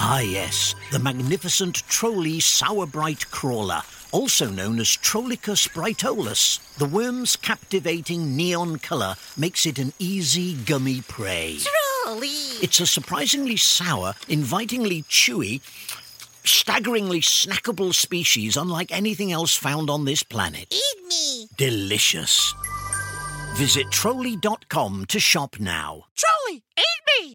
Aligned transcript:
Ah, 0.00 0.20
yes, 0.20 0.76
the 0.92 0.98
magnificent 0.98 1.82
Trolli 1.88 2.38
Sourbright 2.38 3.30
Crawler, 3.30 3.82
also 4.12 4.48
known 4.48 4.78
as 4.78 4.86
Trollicus 4.86 5.68
brightolus. 5.68 6.60
The 6.76 6.86
worm's 6.86 7.34
captivating 7.34 8.36
neon 8.36 8.78
colour 8.78 9.16
makes 9.36 9.66
it 9.66 9.78
an 9.78 9.92
easy, 9.98 10.54
gummy 10.54 11.02
prey. 11.02 11.58
Trolli! 11.58 12.62
It's 12.62 12.78
a 12.78 12.86
surprisingly 12.86 13.56
sour, 13.56 14.14
invitingly 14.28 15.02
chewy, 15.02 15.60
staggeringly 16.44 17.20
snackable 17.20 17.92
species 17.92 18.56
unlike 18.56 18.92
anything 18.92 19.32
else 19.32 19.56
found 19.56 19.90
on 19.90 20.04
this 20.04 20.22
planet. 20.22 20.72
Eat 20.72 21.06
me! 21.08 21.48
Delicious. 21.56 22.54
Visit 23.56 23.88
Trolli.com 23.88 25.06
to 25.06 25.18
shop 25.18 25.58
now. 25.58 26.04
Trolli, 26.16 26.62
eat 26.78 27.02
me! 27.20 27.34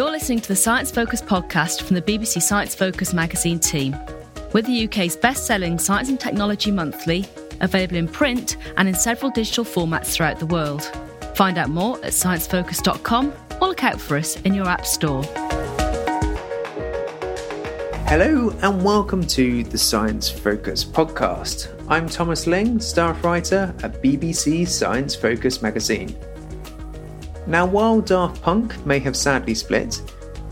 You're 0.00 0.10
listening 0.10 0.40
to 0.40 0.48
the 0.48 0.56
Science 0.56 0.90
Focus 0.90 1.20
podcast 1.20 1.82
from 1.82 1.94
the 1.94 2.00
BBC 2.00 2.40
Science 2.40 2.74
Focus 2.74 3.12
magazine 3.12 3.60
team. 3.60 3.94
We're 4.54 4.62
the 4.62 4.86
UK's 4.86 5.14
best 5.14 5.44
selling 5.44 5.78
science 5.78 6.08
and 6.08 6.18
technology 6.18 6.70
monthly, 6.70 7.26
available 7.60 7.96
in 7.96 8.08
print 8.08 8.56
and 8.78 8.88
in 8.88 8.94
several 8.94 9.30
digital 9.30 9.62
formats 9.62 10.06
throughout 10.06 10.38
the 10.38 10.46
world. 10.46 10.90
Find 11.34 11.58
out 11.58 11.68
more 11.68 11.96
at 11.98 12.12
sciencefocus.com 12.12 13.34
or 13.60 13.68
look 13.68 13.84
out 13.84 14.00
for 14.00 14.16
us 14.16 14.40
in 14.40 14.54
your 14.54 14.66
app 14.66 14.86
store. 14.86 15.22
Hello 18.06 18.56
and 18.62 18.82
welcome 18.82 19.26
to 19.26 19.64
the 19.64 19.76
Science 19.76 20.30
Focus 20.30 20.82
podcast. 20.82 21.68
I'm 21.90 22.08
Thomas 22.08 22.46
Ling, 22.46 22.80
staff 22.80 23.22
writer 23.22 23.74
at 23.82 24.02
BBC 24.02 24.66
Science 24.66 25.14
Focus 25.14 25.60
magazine. 25.60 26.16
Now, 27.50 27.66
while 27.66 28.00
Daft 28.00 28.40
Punk 28.42 28.86
may 28.86 29.00
have 29.00 29.16
sadly 29.16 29.54
split, 29.56 30.00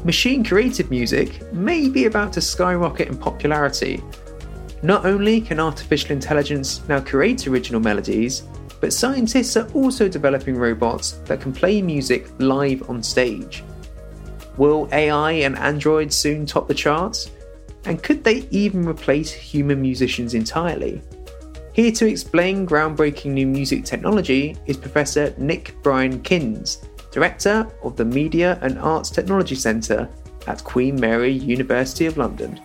machine 0.02 0.42
created 0.42 0.90
music 0.90 1.52
may 1.52 1.88
be 1.88 2.06
about 2.06 2.32
to 2.32 2.40
skyrocket 2.40 3.06
in 3.06 3.16
popularity. 3.16 4.02
Not 4.82 5.06
only 5.06 5.40
can 5.40 5.60
artificial 5.60 6.10
intelligence 6.10 6.82
now 6.88 6.98
create 6.98 7.46
original 7.46 7.80
melodies, 7.80 8.42
but 8.80 8.92
scientists 8.92 9.56
are 9.56 9.70
also 9.74 10.08
developing 10.08 10.56
robots 10.56 11.12
that 11.26 11.40
can 11.40 11.52
play 11.52 11.80
music 11.80 12.26
live 12.40 12.90
on 12.90 13.00
stage. 13.00 13.62
Will 14.56 14.88
AI 14.90 15.30
and 15.30 15.56
androids 15.56 16.16
soon 16.16 16.46
top 16.46 16.66
the 16.66 16.74
charts? 16.74 17.30
And 17.84 18.02
could 18.02 18.24
they 18.24 18.48
even 18.50 18.84
replace 18.88 19.30
human 19.30 19.80
musicians 19.80 20.34
entirely? 20.34 21.00
Here 21.74 21.92
to 21.92 22.06
explain 22.08 22.66
groundbreaking 22.66 23.30
new 23.30 23.46
music 23.46 23.84
technology 23.84 24.56
is 24.66 24.76
Professor 24.76 25.32
Nick 25.38 25.80
Bryan-Kinns, 25.84 26.87
Director 27.10 27.70
of 27.82 27.96
the 27.96 28.04
Media 28.04 28.58
and 28.62 28.78
Arts 28.78 29.10
Technology 29.10 29.54
Centre 29.54 30.08
at 30.46 30.62
Queen 30.64 30.98
Mary 31.00 31.32
University 31.32 32.06
of 32.06 32.16
London. 32.16 32.60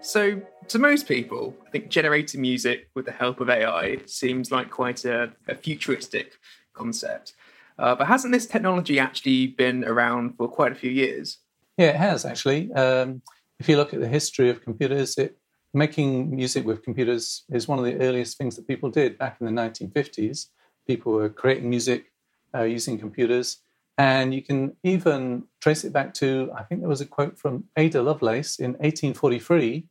So, 0.00 0.40
to 0.68 0.78
most 0.78 1.08
people, 1.08 1.56
I 1.66 1.70
think 1.70 1.88
generating 1.88 2.40
music 2.40 2.88
with 2.94 3.06
the 3.06 3.12
help 3.12 3.40
of 3.40 3.50
AI 3.50 3.98
seems 4.06 4.50
like 4.50 4.70
quite 4.70 5.04
a, 5.04 5.32
a 5.48 5.54
futuristic 5.54 6.34
concept. 6.72 7.34
Uh, 7.78 7.94
but 7.94 8.06
hasn't 8.06 8.32
this 8.32 8.46
technology 8.46 8.98
actually 8.98 9.48
been 9.48 9.84
around 9.84 10.36
for 10.36 10.46
quite 10.46 10.72
a 10.72 10.74
few 10.74 10.90
years? 10.90 11.38
Yeah, 11.76 11.88
it 11.88 11.96
has 11.96 12.24
actually. 12.24 12.72
Um, 12.72 13.22
if 13.58 13.68
you 13.68 13.76
look 13.76 13.94
at 13.94 14.00
the 14.00 14.08
history 14.08 14.50
of 14.50 14.62
computers, 14.62 15.16
it, 15.18 15.36
making 15.72 16.34
music 16.34 16.64
with 16.64 16.84
computers 16.84 17.44
is 17.50 17.66
one 17.66 17.78
of 17.78 17.84
the 17.84 17.98
earliest 17.98 18.38
things 18.38 18.56
that 18.56 18.68
people 18.68 18.90
did 18.90 19.18
back 19.18 19.38
in 19.40 19.46
the 19.46 19.62
1950s. 19.62 20.46
People 20.86 21.12
were 21.12 21.28
creating 21.28 21.70
music 21.70 22.12
uh, 22.54 22.62
using 22.62 22.98
computers. 22.98 23.58
And 23.96 24.34
you 24.34 24.42
can 24.42 24.76
even 24.82 25.44
trace 25.60 25.84
it 25.84 25.92
back 25.92 26.14
to, 26.14 26.50
I 26.56 26.64
think 26.64 26.80
there 26.80 26.88
was 26.88 27.00
a 27.00 27.06
quote 27.06 27.38
from 27.38 27.64
Ada 27.76 28.02
Lovelace 28.02 28.58
in 28.58 28.72
1843 28.72 29.86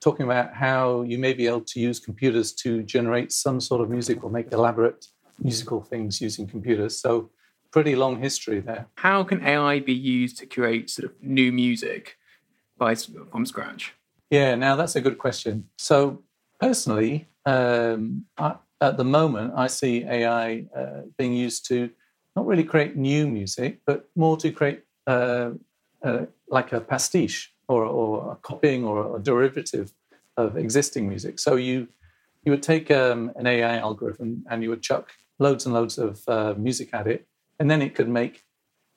talking 0.00 0.24
about 0.24 0.54
how 0.54 1.02
you 1.02 1.18
may 1.18 1.32
be 1.32 1.46
able 1.46 1.62
to 1.62 1.80
use 1.80 1.98
computers 1.98 2.52
to 2.52 2.82
generate 2.82 3.32
some 3.32 3.60
sort 3.60 3.80
of 3.80 3.88
music 3.88 4.22
or 4.22 4.30
make 4.30 4.52
elaborate 4.52 5.06
musical 5.42 5.80
things 5.82 6.20
using 6.20 6.46
computers. 6.46 7.00
So, 7.00 7.30
pretty 7.72 7.96
long 7.96 8.20
history 8.20 8.60
there. 8.60 8.86
How 8.94 9.24
can 9.24 9.44
AI 9.44 9.80
be 9.80 9.92
used 9.92 10.38
to 10.38 10.46
create 10.46 10.88
sort 10.88 11.10
of 11.10 11.22
new 11.22 11.52
music 11.52 12.16
by 12.78 12.94
from 12.94 13.44
scratch? 13.44 13.94
Yeah, 14.30 14.54
now 14.54 14.76
that's 14.76 14.96
a 14.96 15.00
good 15.00 15.18
question. 15.18 15.68
So, 15.78 16.22
personally, 16.60 17.28
um, 17.44 18.26
I, 18.38 18.56
at 18.80 18.96
the 18.96 19.04
moment, 19.04 19.54
I 19.56 19.68
see 19.68 20.04
AI 20.04 20.66
uh, 20.76 21.02
being 21.16 21.32
used 21.32 21.66
to 21.68 21.90
not 22.34 22.46
really 22.46 22.64
create 22.64 22.96
new 22.96 23.26
music, 23.26 23.80
but 23.86 24.08
more 24.14 24.36
to 24.36 24.50
create 24.52 24.82
uh, 25.06 25.50
uh, 26.02 26.26
like 26.48 26.72
a 26.72 26.80
pastiche 26.80 27.52
or, 27.68 27.84
or, 27.84 28.32
a 28.32 28.36
copying 28.36 28.84
or 28.84 29.16
a 29.16 29.20
derivative 29.20 29.92
of 30.36 30.56
existing 30.56 31.08
music. 31.08 31.38
So 31.38 31.56
you 31.56 31.88
you 32.44 32.52
would 32.52 32.62
take 32.62 32.90
um, 32.92 33.32
an 33.34 33.46
AI 33.46 33.78
algorithm 33.78 34.44
and 34.48 34.62
you 34.62 34.70
would 34.70 34.82
chuck 34.82 35.10
loads 35.40 35.66
and 35.66 35.74
loads 35.74 35.98
of 35.98 36.22
uh, 36.28 36.54
music 36.56 36.90
at 36.92 37.08
it, 37.08 37.26
and 37.58 37.68
then 37.68 37.82
it 37.82 37.94
could 37.94 38.08
make 38.08 38.44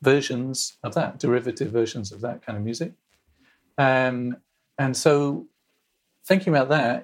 versions 0.01 0.77
of 0.83 0.93
that, 0.93 1.17
derivative 1.17 1.71
versions 1.71 2.11
of 2.11 2.21
that 2.21 2.45
kind 2.45 2.57
of 2.57 2.63
music. 2.63 2.93
Um, 3.77 4.37
and 4.77 4.95
so, 4.95 5.47
thinking 6.25 6.53
about 6.53 6.69
that, 6.69 7.03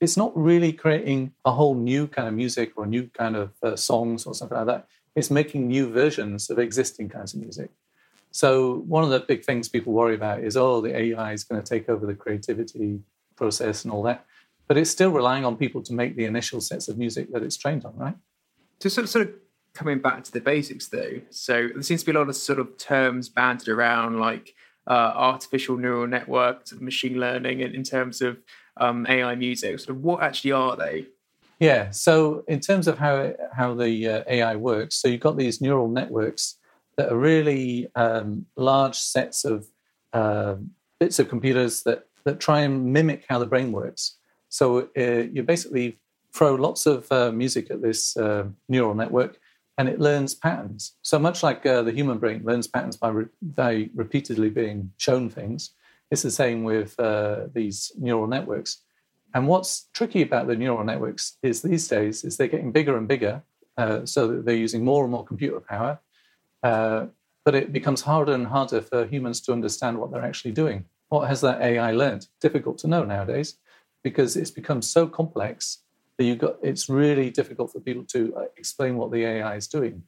it's 0.00 0.16
not 0.16 0.36
really 0.36 0.72
creating 0.72 1.32
a 1.44 1.52
whole 1.52 1.74
new 1.74 2.06
kind 2.06 2.26
of 2.26 2.34
music 2.34 2.72
or 2.76 2.86
new 2.86 3.08
kind 3.08 3.36
of 3.36 3.52
uh, 3.62 3.76
songs 3.76 4.24
or 4.24 4.34
something 4.34 4.56
like 4.56 4.66
that. 4.66 4.86
It's 5.14 5.30
making 5.30 5.68
new 5.68 5.90
versions 5.90 6.48
of 6.48 6.58
existing 6.58 7.10
kinds 7.10 7.34
of 7.34 7.40
music. 7.40 7.70
So 8.30 8.78
one 8.86 9.04
of 9.04 9.10
the 9.10 9.20
big 9.20 9.44
things 9.44 9.68
people 9.68 9.92
worry 9.92 10.14
about 10.14 10.40
is, 10.40 10.56
oh, 10.56 10.80
the 10.80 10.96
AI 10.96 11.32
is 11.32 11.44
going 11.44 11.60
to 11.60 11.68
take 11.68 11.88
over 11.88 12.06
the 12.06 12.14
creativity 12.14 13.00
process 13.36 13.84
and 13.84 13.92
all 13.92 14.02
that. 14.04 14.24
But 14.68 14.78
it's 14.78 14.90
still 14.90 15.10
relying 15.10 15.44
on 15.44 15.56
people 15.56 15.82
to 15.82 15.92
make 15.92 16.16
the 16.16 16.24
initial 16.24 16.60
sets 16.60 16.88
of 16.88 16.96
music 16.96 17.32
that 17.32 17.42
it's 17.42 17.56
trained 17.56 17.84
on, 17.84 17.96
right? 17.96 18.16
To 18.78 18.88
sort 18.88 19.04
of, 19.04 19.10
sort 19.10 19.28
of 19.28 19.34
coming 19.74 19.98
back 19.98 20.22
to 20.24 20.32
the 20.32 20.40
basics, 20.40 20.86
though. 20.88 21.20
So 21.30 21.68
there 21.74 21.82
seems 21.82 22.02
to 22.02 22.06
be 22.06 22.16
a 22.16 22.18
lot 22.18 22.28
of 22.28 22.36
sort 22.36 22.60
of 22.60 22.78
terms 22.78 23.28
bandied 23.28 23.68
around, 23.68 24.20
like 24.20 24.54
uh, 24.86 25.12
artificial 25.14 25.76
neural 25.76 26.06
networks, 26.06 26.72
machine 26.72 27.18
learning, 27.18 27.60
in, 27.60 27.74
in 27.74 27.82
terms 27.82 28.22
of 28.22 28.38
um, 28.76 29.06
AI 29.08 29.34
music. 29.34 29.78
Sort 29.80 29.96
of 29.96 30.02
what 30.02 30.22
actually 30.22 30.52
are 30.52 30.76
they? 30.76 31.06
Yeah. 31.58 31.90
So 31.90 32.44
in 32.48 32.60
terms 32.60 32.88
of 32.88 32.98
how 32.98 33.34
how 33.52 33.74
the 33.74 34.08
uh, 34.08 34.22
AI 34.26 34.56
works, 34.56 34.96
so 34.96 35.08
you've 35.08 35.20
got 35.20 35.36
these 35.36 35.60
neural 35.60 35.88
networks 35.88 36.56
that 36.96 37.12
are 37.12 37.18
really 37.18 37.88
um, 37.94 38.46
large 38.56 38.96
sets 38.96 39.44
of 39.44 39.66
uh, 40.12 40.56
bits 40.98 41.18
of 41.18 41.28
computers 41.28 41.82
that 41.82 42.06
that 42.24 42.40
try 42.40 42.60
and 42.60 42.92
mimic 42.92 43.24
how 43.28 43.38
the 43.38 43.46
brain 43.46 43.72
works. 43.72 44.16
So 44.48 44.88
uh, 44.96 45.28
you 45.32 45.42
basically 45.42 45.98
throw 46.32 46.54
lots 46.54 46.86
of 46.86 47.10
uh, 47.10 47.32
music 47.32 47.70
at 47.70 47.82
this 47.82 48.16
uh, 48.16 48.44
neural 48.68 48.94
network, 48.94 49.38
and 49.78 49.88
it 49.88 50.00
learns 50.00 50.34
patterns. 50.34 50.92
So 51.02 51.18
much 51.18 51.42
like 51.42 51.64
uh, 51.66 51.82
the 51.82 51.92
human 51.92 52.18
brain 52.18 52.42
learns 52.44 52.66
patterns 52.66 52.96
by, 52.96 53.08
re- 53.08 53.26
by 53.42 53.90
repeatedly 53.94 54.50
being 54.50 54.92
shown 54.96 55.30
things, 55.30 55.70
it's 56.10 56.22
the 56.22 56.30
same 56.30 56.64
with 56.64 56.96
these 57.54 57.92
neural 57.98 58.26
networks. 58.26 58.82
And 59.34 59.46
what's 59.46 59.88
tricky 59.92 60.22
about 60.22 60.48
the 60.48 60.56
neural 60.56 60.84
networks 60.84 61.38
is 61.42 61.62
these 61.62 61.86
days 61.86 62.24
is 62.24 62.36
they're 62.36 62.48
getting 62.48 62.72
bigger 62.72 62.96
and 62.96 63.06
bigger, 63.06 63.42
uh, 63.76 64.04
so 64.04 64.28
that 64.28 64.44
they're 64.44 64.56
using 64.56 64.84
more 64.84 65.04
and 65.04 65.12
more 65.12 65.24
computer 65.24 65.60
power. 65.60 66.00
Uh, 66.62 67.06
but 67.44 67.54
it 67.54 67.72
becomes 67.72 68.02
harder 68.02 68.34
and 68.34 68.46
harder 68.46 68.82
for 68.82 69.06
humans 69.06 69.40
to 69.40 69.52
understand 69.52 69.98
what 69.98 70.10
they're 70.10 70.24
actually 70.24 70.52
doing. 70.52 70.84
What 71.08 71.28
has 71.28 71.40
that 71.40 71.62
AI 71.62 71.92
learned? 71.92 72.26
Difficult 72.40 72.78
to 72.78 72.88
know 72.88 73.04
nowadays, 73.04 73.56
because 74.02 74.36
it's 74.36 74.50
become 74.50 74.82
so 74.82 75.06
complex 75.06 75.78
that 76.18 76.24
you 76.24 76.36
got. 76.36 76.56
It's 76.62 76.88
really 76.88 77.30
difficult 77.30 77.72
for 77.72 77.80
people 77.80 78.04
to 78.08 78.34
uh, 78.36 78.44
explain 78.56 78.96
what 78.96 79.10
the 79.10 79.24
AI 79.24 79.56
is 79.56 79.66
doing. 79.66 80.02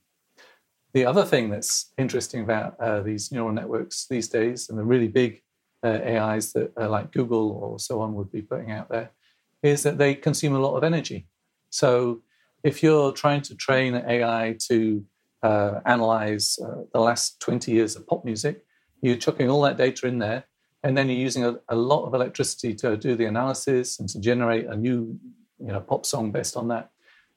The 0.92 1.06
other 1.06 1.24
thing 1.24 1.48
that's 1.48 1.92
interesting 1.96 2.42
about 2.42 2.78
uh, 2.78 3.00
these 3.00 3.32
neural 3.32 3.52
networks 3.52 4.06
these 4.06 4.28
days, 4.28 4.68
and 4.68 4.78
the 4.78 4.84
really 4.84 5.08
big 5.08 5.42
uh, 5.82 6.00
AIs 6.04 6.52
that 6.52 6.72
uh, 6.80 6.88
like 6.88 7.12
Google 7.12 7.50
or 7.52 7.78
so 7.78 8.00
on 8.00 8.14
would 8.14 8.30
be 8.30 8.42
putting 8.42 8.70
out 8.70 8.88
there 8.88 9.10
is 9.62 9.82
that 9.82 9.98
they 9.98 10.14
consume 10.14 10.54
a 10.54 10.58
lot 10.58 10.76
of 10.76 10.84
energy. 10.84 11.26
So 11.70 12.22
if 12.62 12.82
you're 12.82 13.12
trying 13.12 13.42
to 13.42 13.54
train 13.54 13.94
an 13.94 14.08
AI 14.08 14.56
to 14.68 15.04
uh, 15.42 15.80
analyze 15.86 16.58
uh, 16.62 16.82
the 16.92 17.00
last 17.00 17.40
20 17.40 17.72
years 17.72 17.96
of 17.96 18.06
pop 18.06 18.24
music, 18.24 18.64
you're 19.00 19.16
chucking 19.16 19.50
all 19.50 19.62
that 19.62 19.76
data 19.76 20.06
in 20.06 20.18
there, 20.18 20.44
and 20.84 20.96
then 20.96 21.08
you're 21.08 21.18
using 21.18 21.44
a, 21.44 21.58
a, 21.68 21.74
lot 21.74 22.04
of 22.04 22.14
electricity 22.14 22.74
to 22.74 22.96
do 22.96 23.16
the 23.16 23.24
analysis 23.24 23.98
and 23.98 24.08
to 24.08 24.20
generate 24.20 24.66
a 24.66 24.76
new 24.76 25.18
you 25.58 25.68
know, 25.68 25.80
pop 25.80 26.06
song 26.06 26.30
based 26.30 26.56
on 26.56 26.68
that. 26.68 26.90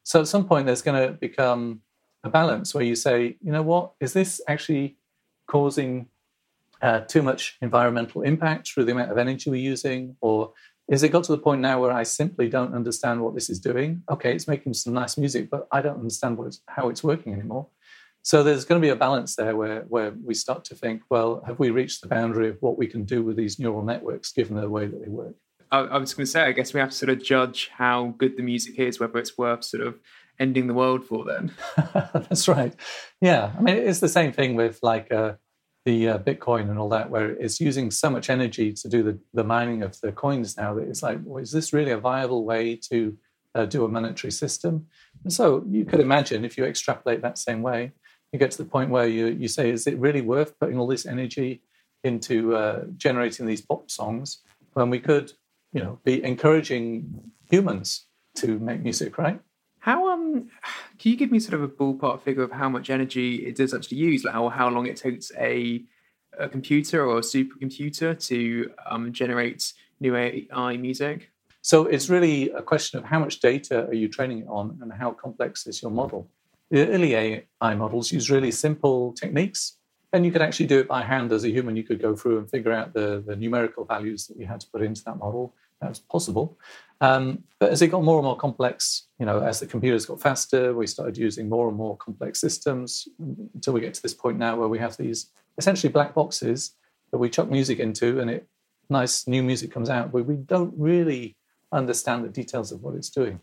So 0.03 0.21
at 0.21 0.27
some 0.27 0.47
point, 0.47 0.67
there's 0.67 0.83
going 0.83 1.07
to 1.07 1.13
become 1.13 1.81
a 2.23 2.29
balance 2.29 2.73
where 2.73 2.83
you 2.83 2.95
say, 2.95 3.37
you 3.41 3.51
know 3.51 3.63
what, 3.63 3.93
is 3.99 4.13
this 4.13 4.41
actually 4.47 4.97
causing 5.47 6.07
uh, 6.85 6.99
too 6.99 7.23
much 7.23 7.57
environmental 7.61 8.21
impact 8.21 8.67
through 8.67 8.85
the 8.85 8.91
amount 8.91 9.11
of 9.11 9.17
energy 9.17 9.49
we're 9.49 9.55
using? 9.55 10.15
Or 10.21 10.53
is 10.87 11.01
it 11.01 11.09
got 11.09 11.23
to 11.23 11.31
the 11.31 11.39
point 11.39 11.61
now 11.61 11.81
where 11.81 11.91
I 11.91 12.03
simply 12.03 12.47
don't 12.47 12.75
understand 12.75 13.21
what 13.21 13.33
this 13.33 13.49
is 13.49 13.59
doing? 13.59 14.03
Okay, 14.11 14.35
it's 14.35 14.47
making 14.47 14.75
some 14.75 14.93
nice 14.93 15.17
music, 15.17 15.49
but 15.49 15.67
I 15.71 15.81
don't 15.81 15.97
understand 15.97 16.37
it's, 16.45 16.61
how 16.67 16.89
it's 16.89 17.03
working 17.03 17.33
anymore. 17.33 17.67
So 18.21 18.43
there's 18.43 18.65
going 18.65 18.79
to 18.79 18.85
be 18.85 18.91
a 18.91 18.95
balance 18.95 19.35
there 19.35 19.55
where, 19.55 19.81
where 19.87 20.13
we 20.23 20.35
start 20.35 20.63
to 20.65 20.75
think, 20.75 21.01
well, 21.09 21.43
have 21.47 21.57
we 21.57 21.71
reached 21.71 22.01
the 22.01 22.07
boundary 22.07 22.49
of 22.49 22.57
what 22.59 22.77
we 22.77 22.85
can 22.85 23.03
do 23.03 23.23
with 23.23 23.35
these 23.35 23.57
neural 23.57 23.83
networks 23.83 24.31
given 24.31 24.55
the 24.55 24.69
way 24.69 24.85
that 24.85 25.01
they 25.03 25.09
work? 25.09 25.35
I, 25.71 25.79
I 25.79 25.97
was 25.97 26.13
going 26.13 26.25
to 26.25 26.31
say, 26.31 26.43
I 26.43 26.51
guess 26.51 26.71
we 26.71 26.79
have 26.79 26.91
to 26.91 26.95
sort 26.95 27.09
of 27.09 27.23
judge 27.23 27.71
how 27.75 28.13
good 28.19 28.37
the 28.37 28.43
music 28.43 28.77
is, 28.77 28.99
whether 28.99 29.17
it's 29.17 29.39
worth 29.39 29.63
sort 29.63 29.87
of 29.87 29.99
ending 30.39 30.67
the 30.67 30.73
world 30.75 31.03
for 31.03 31.25
then. 31.25 31.51
That's 32.13 32.47
right. 32.47 32.75
Yeah. 33.21 33.53
I 33.57 33.61
mean, 33.61 33.75
it's 33.75 34.01
the 34.01 34.09
same 34.09 34.31
thing 34.31 34.55
with 34.55 34.79
like, 34.83 35.11
uh, 35.11 35.33
the 35.85 36.09
uh, 36.09 36.17
Bitcoin 36.17 36.69
and 36.69 36.79
all 36.79 36.89
that, 36.89 37.09
where 37.09 37.31
it's 37.31 37.61
using 37.61 37.91
so 37.91 38.09
much 38.09 38.29
energy 38.29 38.73
to 38.73 38.89
do 38.89 39.03
the, 39.03 39.19
the 39.33 39.43
mining 39.43 39.83
of 39.83 39.99
the 40.01 40.11
coins 40.11 40.57
now 40.57 40.73
that 40.73 40.87
it's 40.87 41.03
like, 41.03 41.19
well, 41.23 41.41
is 41.41 41.51
this 41.51 41.73
really 41.73 41.91
a 41.91 41.97
viable 41.97 42.43
way 42.43 42.75
to 42.75 43.15
uh, 43.53 43.65
do 43.65 43.85
a 43.85 43.87
monetary 43.87 44.31
system? 44.31 44.87
And 45.23 45.31
so 45.31 45.63
you 45.69 45.85
could 45.85 45.99
imagine 45.99 46.43
if 46.43 46.57
you 46.57 46.65
extrapolate 46.65 47.21
that 47.21 47.37
same 47.37 47.61
way, 47.61 47.91
you 48.31 48.39
get 48.39 48.51
to 48.51 48.57
the 48.57 48.69
point 48.69 48.89
where 48.89 49.07
you, 49.07 49.27
you 49.27 49.47
say, 49.47 49.69
is 49.69 49.85
it 49.85 49.97
really 49.99 50.21
worth 50.21 50.59
putting 50.59 50.79
all 50.79 50.87
this 50.87 51.05
energy 51.05 51.61
into 52.03 52.55
uh, 52.55 52.85
generating 52.97 53.45
these 53.45 53.61
pop 53.61 53.89
songs 53.89 54.41
when 54.73 54.89
we 54.89 54.99
could, 54.99 55.33
you 55.71 55.81
know, 55.81 55.99
be 56.03 56.23
encouraging 56.23 57.31
humans 57.49 58.07
to 58.35 58.59
make 58.59 58.81
music, 58.81 59.17
right? 59.17 59.39
How 59.85 60.11
um 60.11 60.49
can 60.97 61.11
you 61.11 61.15
give 61.15 61.31
me 61.31 61.39
sort 61.39 61.53
of 61.53 61.61
a 61.61 61.67
ballpark 61.67 62.23
figure 62.23 62.41
of 62.41 62.51
how 62.51 62.67
much 62.67 62.89
energy 62.89 63.45
it 63.45 63.55
does 63.55 63.71
actually 63.71 63.97
use, 63.97 64.23
like 64.23 64.33
how, 64.33 64.49
how 64.49 64.67
long 64.67 64.87
it 64.87 64.97
takes 64.97 65.31
a 65.37 65.83
a 66.39 66.49
computer 66.49 67.05
or 67.05 67.19
a 67.19 67.21
supercomputer 67.21 68.11
to 68.29 68.71
um, 68.89 69.13
generate 69.13 69.73
new 69.99 70.15
AI 70.15 70.77
music? 70.77 71.29
So 71.61 71.85
it's 71.85 72.09
really 72.09 72.49
a 72.49 72.63
question 72.63 72.97
of 72.97 73.05
how 73.05 73.19
much 73.19 73.41
data 73.41 73.85
are 73.85 73.93
you 73.93 74.09
training 74.09 74.39
it 74.39 74.47
on 74.47 74.79
and 74.81 74.91
how 74.91 75.11
complex 75.11 75.67
is 75.67 75.83
your 75.83 75.91
model. 75.91 76.27
The 76.71 76.89
early 76.89 77.13
AI 77.13 77.75
models 77.75 78.11
use 78.11 78.31
really 78.31 78.51
simple 78.51 79.13
techniques, 79.13 79.77
and 80.13 80.25
you 80.25 80.31
could 80.31 80.41
actually 80.41 80.65
do 80.65 80.79
it 80.79 80.87
by 80.87 81.03
hand 81.03 81.31
as 81.31 81.43
a 81.43 81.49
human. 81.49 81.75
You 81.75 81.83
could 81.83 82.01
go 82.01 82.15
through 82.15 82.39
and 82.39 82.49
figure 82.49 82.73
out 82.73 82.93
the, 82.93 83.23
the 83.25 83.35
numerical 83.35 83.85
values 83.85 84.25
that 84.27 84.37
you 84.39 84.47
had 84.47 84.61
to 84.61 84.67
put 84.71 84.81
into 84.81 85.03
that 85.03 85.17
model. 85.19 85.53
That's 85.79 85.99
possible. 85.99 86.57
Um, 87.01 87.43
but 87.59 87.71
as 87.71 87.81
it 87.81 87.87
got 87.87 88.03
more 88.03 88.17
and 88.17 88.25
more 88.25 88.37
complex, 88.37 89.07
you 89.19 89.25
know, 89.25 89.39
as 89.39 89.59
the 89.59 89.67
computers 89.67 90.05
got 90.05 90.21
faster, 90.21 90.73
we 90.73 90.87
started 90.87 91.17
using 91.17 91.49
more 91.49 91.67
and 91.67 91.77
more 91.77 91.97
complex 91.97 92.39
systems 92.39 93.07
until 93.53 93.73
we 93.73 93.81
get 93.81 93.93
to 93.93 94.01
this 94.01 94.13
point 94.13 94.37
now 94.37 94.55
where 94.55 94.67
we 94.67 94.79
have 94.79 94.95
these 94.97 95.31
essentially 95.57 95.91
black 95.91 96.13
boxes 96.13 96.75
that 97.11 97.17
we 97.17 97.29
chuck 97.29 97.49
music 97.49 97.79
into 97.79 98.19
and 98.19 98.29
it 98.29 98.47
nice 98.89 99.27
new 99.27 99.43
music 99.43 99.71
comes 99.71 99.89
out, 99.89 100.11
but 100.11 100.25
we 100.25 100.35
don't 100.35 100.73
really 100.77 101.35
understand 101.71 102.23
the 102.23 102.29
details 102.29 102.71
of 102.71 102.81
what 102.83 102.95
it's 102.95 103.09
doing. 103.09 103.39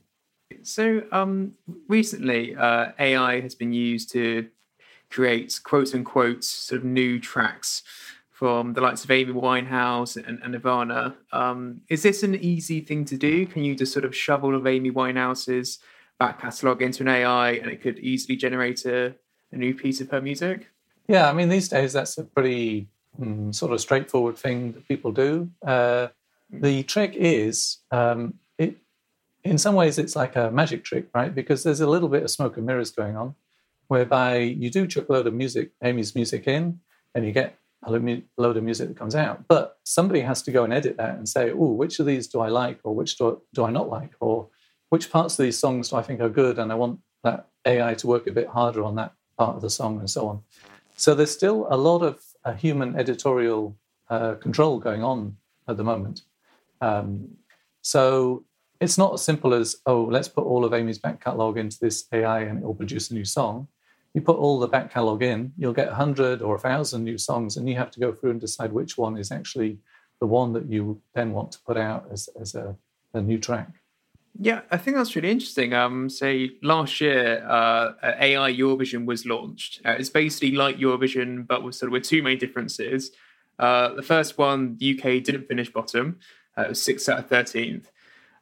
So 0.62 1.02
um, 1.12 1.52
recently, 1.88 2.54
uh, 2.54 2.92
AI 2.98 3.40
has 3.40 3.54
been 3.54 3.72
used 3.72 4.12
to 4.12 4.48
create 5.10 5.60
quote 5.62 5.94
unquote 5.94 6.44
sort 6.44 6.80
of 6.80 6.84
new 6.84 7.18
tracks 7.18 7.82
from 8.42 8.72
the 8.72 8.80
likes 8.80 9.04
of 9.04 9.10
Amy 9.12 9.32
Winehouse 9.32 10.16
and, 10.16 10.40
and 10.42 10.50
Nirvana. 10.50 11.14
Um, 11.30 11.82
is 11.88 12.02
this 12.02 12.24
an 12.24 12.34
easy 12.34 12.80
thing 12.80 13.04
to 13.04 13.16
do? 13.16 13.46
Can 13.46 13.62
you 13.62 13.76
just 13.76 13.92
sort 13.92 14.04
of 14.04 14.16
shovel 14.16 14.56
of 14.56 14.66
Amy 14.66 14.90
Winehouse's 14.90 15.78
back 16.18 16.40
catalogue 16.40 16.82
into 16.82 17.04
an 17.04 17.08
AI 17.08 17.52
and 17.52 17.70
it 17.70 17.80
could 17.80 18.00
easily 18.00 18.34
generate 18.34 18.84
a, 18.84 19.14
a 19.52 19.56
new 19.56 19.72
piece 19.76 20.00
of 20.00 20.10
her 20.10 20.20
music? 20.20 20.72
Yeah, 21.06 21.30
I 21.30 21.32
mean, 21.32 21.50
these 21.50 21.68
days 21.68 21.92
that's 21.92 22.18
a 22.18 22.24
pretty 22.24 22.88
mm, 23.16 23.54
sort 23.54 23.70
of 23.70 23.80
straightforward 23.80 24.36
thing 24.36 24.72
that 24.72 24.88
people 24.88 25.12
do. 25.12 25.48
Uh, 25.64 26.08
the 26.50 26.82
trick 26.82 27.14
is, 27.14 27.78
um, 27.92 28.34
it 28.58 28.76
in 29.44 29.56
some 29.56 29.76
ways, 29.76 29.98
it's 29.98 30.16
like 30.16 30.34
a 30.34 30.50
magic 30.50 30.82
trick, 30.82 31.06
right? 31.14 31.32
Because 31.32 31.62
there's 31.62 31.80
a 31.80 31.88
little 31.88 32.08
bit 32.08 32.24
of 32.24 32.30
smoke 32.32 32.56
and 32.56 32.66
mirrors 32.66 32.90
going 32.90 33.16
on, 33.16 33.36
whereby 33.86 34.38
you 34.38 34.68
do 34.68 34.88
chuck 34.88 35.08
a 35.08 35.12
load 35.12 35.28
of 35.28 35.34
music, 35.34 35.70
Amy's 35.80 36.16
music 36.16 36.48
in, 36.48 36.80
and 37.14 37.24
you 37.24 37.30
get 37.30 37.56
load 37.90 38.56
of 38.56 38.62
music 38.62 38.88
that 38.88 38.96
comes 38.96 39.14
out. 39.14 39.46
But 39.48 39.78
somebody 39.84 40.20
has 40.20 40.42
to 40.42 40.52
go 40.52 40.64
and 40.64 40.72
edit 40.72 40.96
that 40.98 41.16
and 41.16 41.28
say, 41.28 41.50
oh, 41.50 41.72
which 41.72 41.98
of 41.98 42.06
these 42.06 42.28
do 42.28 42.40
I 42.40 42.48
like 42.48 42.80
or 42.84 42.94
which 42.94 43.18
do 43.18 43.30
I, 43.30 43.34
do 43.54 43.64
I 43.64 43.70
not 43.70 43.88
like? 43.88 44.12
Or 44.20 44.48
which 44.90 45.10
parts 45.10 45.38
of 45.38 45.44
these 45.44 45.58
songs 45.58 45.90
do 45.90 45.96
I 45.96 46.02
think 46.02 46.20
are 46.20 46.28
good? 46.28 46.58
And 46.58 46.70
I 46.70 46.76
want 46.76 47.00
that 47.24 47.48
AI 47.66 47.94
to 47.94 48.06
work 48.06 48.26
a 48.26 48.32
bit 48.32 48.48
harder 48.48 48.84
on 48.84 48.94
that 48.96 49.14
part 49.36 49.56
of 49.56 49.62
the 49.62 49.70
song 49.70 49.98
and 49.98 50.08
so 50.08 50.28
on. 50.28 50.42
So 50.96 51.14
there's 51.14 51.32
still 51.32 51.66
a 51.70 51.76
lot 51.76 52.02
of 52.02 52.22
uh, 52.44 52.52
human 52.52 52.96
editorial 52.96 53.76
uh, 54.10 54.34
control 54.34 54.78
going 54.78 55.02
on 55.02 55.36
at 55.68 55.76
the 55.76 55.84
moment. 55.84 56.22
Um, 56.80 57.36
so 57.80 58.44
it's 58.80 58.98
not 58.98 59.14
as 59.14 59.22
simple 59.22 59.54
as, 59.54 59.76
oh, 59.86 60.02
let's 60.04 60.28
put 60.28 60.44
all 60.44 60.64
of 60.64 60.74
Amy's 60.74 60.98
back 60.98 61.22
catalogue 61.22 61.58
into 61.58 61.78
this 61.80 62.04
AI 62.12 62.40
and 62.40 62.58
it 62.58 62.64
will 62.64 62.74
produce 62.74 63.10
a 63.10 63.14
new 63.14 63.24
song 63.24 63.68
you 64.14 64.20
put 64.20 64.36
all 64.36 64.58
the 64.58 64.68
back 64.68 64.92
catalog 64.92 65.22
in, 65.22 65.52
you'll 65.56 65.72
get 65.72 65.88
100 65.88 66.42
or 66.42 66.54
1,000 66.54 67.02
new 67.02 67.18
songs, 67.18 67.56
and 67.56 67.68
you 67.68 67.76
have 67.76 67.90
to 67.92 68.00
go 68.00 68.12
through 68.12 68.30
and 68.30 68.40
decide 68.40 68.72
which 68.72 68.98
one 68.98 69.16
is 69.16 69.32
actually 69.32 69.78
the 70.20 70.26
one 70.26 70.52
that 70.52 70.70
you 70.70 71.00
then 71.14 71.32
want 71.32 71.52
to 71.52 71.58
put 71.66 71.76
out 71.76 72.06
as, 72.10 72.28
as 72.40 72.54
a, 72.54 72.76
a 73.14 73.20
new 73.20 73.38
track. 73.38 73.68
Yeah, 74.38 74.62
I 74.70 74.78
think 74.78 74.96
that's 74.96 75.14
really 75.14 75.30
interesting. 75.30 75.74
Um, 75.74 76.08
say 76.08 76.52
last 76.62 77.00
year, 77.00 77.44
uh, 77.46 77.92
AI 78.02 78.52
Eurovision 78.52 79.04
was 79.04 79.26
launched. 79.26 79.80
Uh, 79.84 79.96
it's 79.98 80.08
basically 80.08 80.52
like 80.52 80.78
Eurovision, 80.78 81.46
but 81.46 81.62
with 81.62 81.74
sort 81.74 81.88
of 81.88 81.92
with 81.92 82.04
two 82.04 82.22
main 82.22 82.38
differences. 82.38 83.10
Uh, 83.58 83.94
the 83.94 84.02
first 84.02 84.38
one, 84.38 84.76
the 84.78 84.98
UK 84.98 85.22
didn't 85.22 85.48
finish 85.48 85.70
bottom; 85.70 86.18
uh, 86.56 86.62
it 86.62 86.68
was 86.70 86.82
sixth 86.82 87.08
out 87.08 87.18
of 87.18 87.28
thirteenth. 87.28 87.90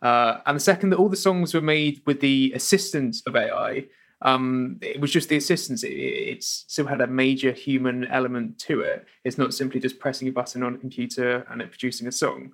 Uh, 0.00 0.38
and 0.46 0.56
the 0.56 0.60
second, 0.60 0.90
that 0.90 0.96
all 0.96 1.08
the 1.08 1.16
songs 1.16 1.52
were 1.52 1.60
made 1.60 2.00
with 2.06 2.20
the 2.20 2.52
assistance 2.54 3.22
of 3.26 3.34
AI, 3.34 3.86
um, 4.22 4.78
it 4.82 5.00
was 5.00 5.10
just 5.10 5.28
the 5.28 5.36
assistance. 5.36 5.82
It, 5.84 6.42
still 6.42 6.86
had 6.86 7.00
a 7.00 7.06
major 7.06 7.52
human 7.52 8.04
element 8.06 8.58
to 8.60 8.80
it. 8.80 9.06
It's 9.24 9.38
not 9.38 9.52
simply 9.52 9.80
just 9.80 9.98
pressing 9.98 10.28
a 10.28 10.32
button 10.32 10.62
on 10.62 10.74
a 10.74 10.78
computer 10.78 11.46
and 11.50 11.60
it 11.60 11.70
producing 11.70 12.06
a 12.06 12.12
song. 12.12 12.52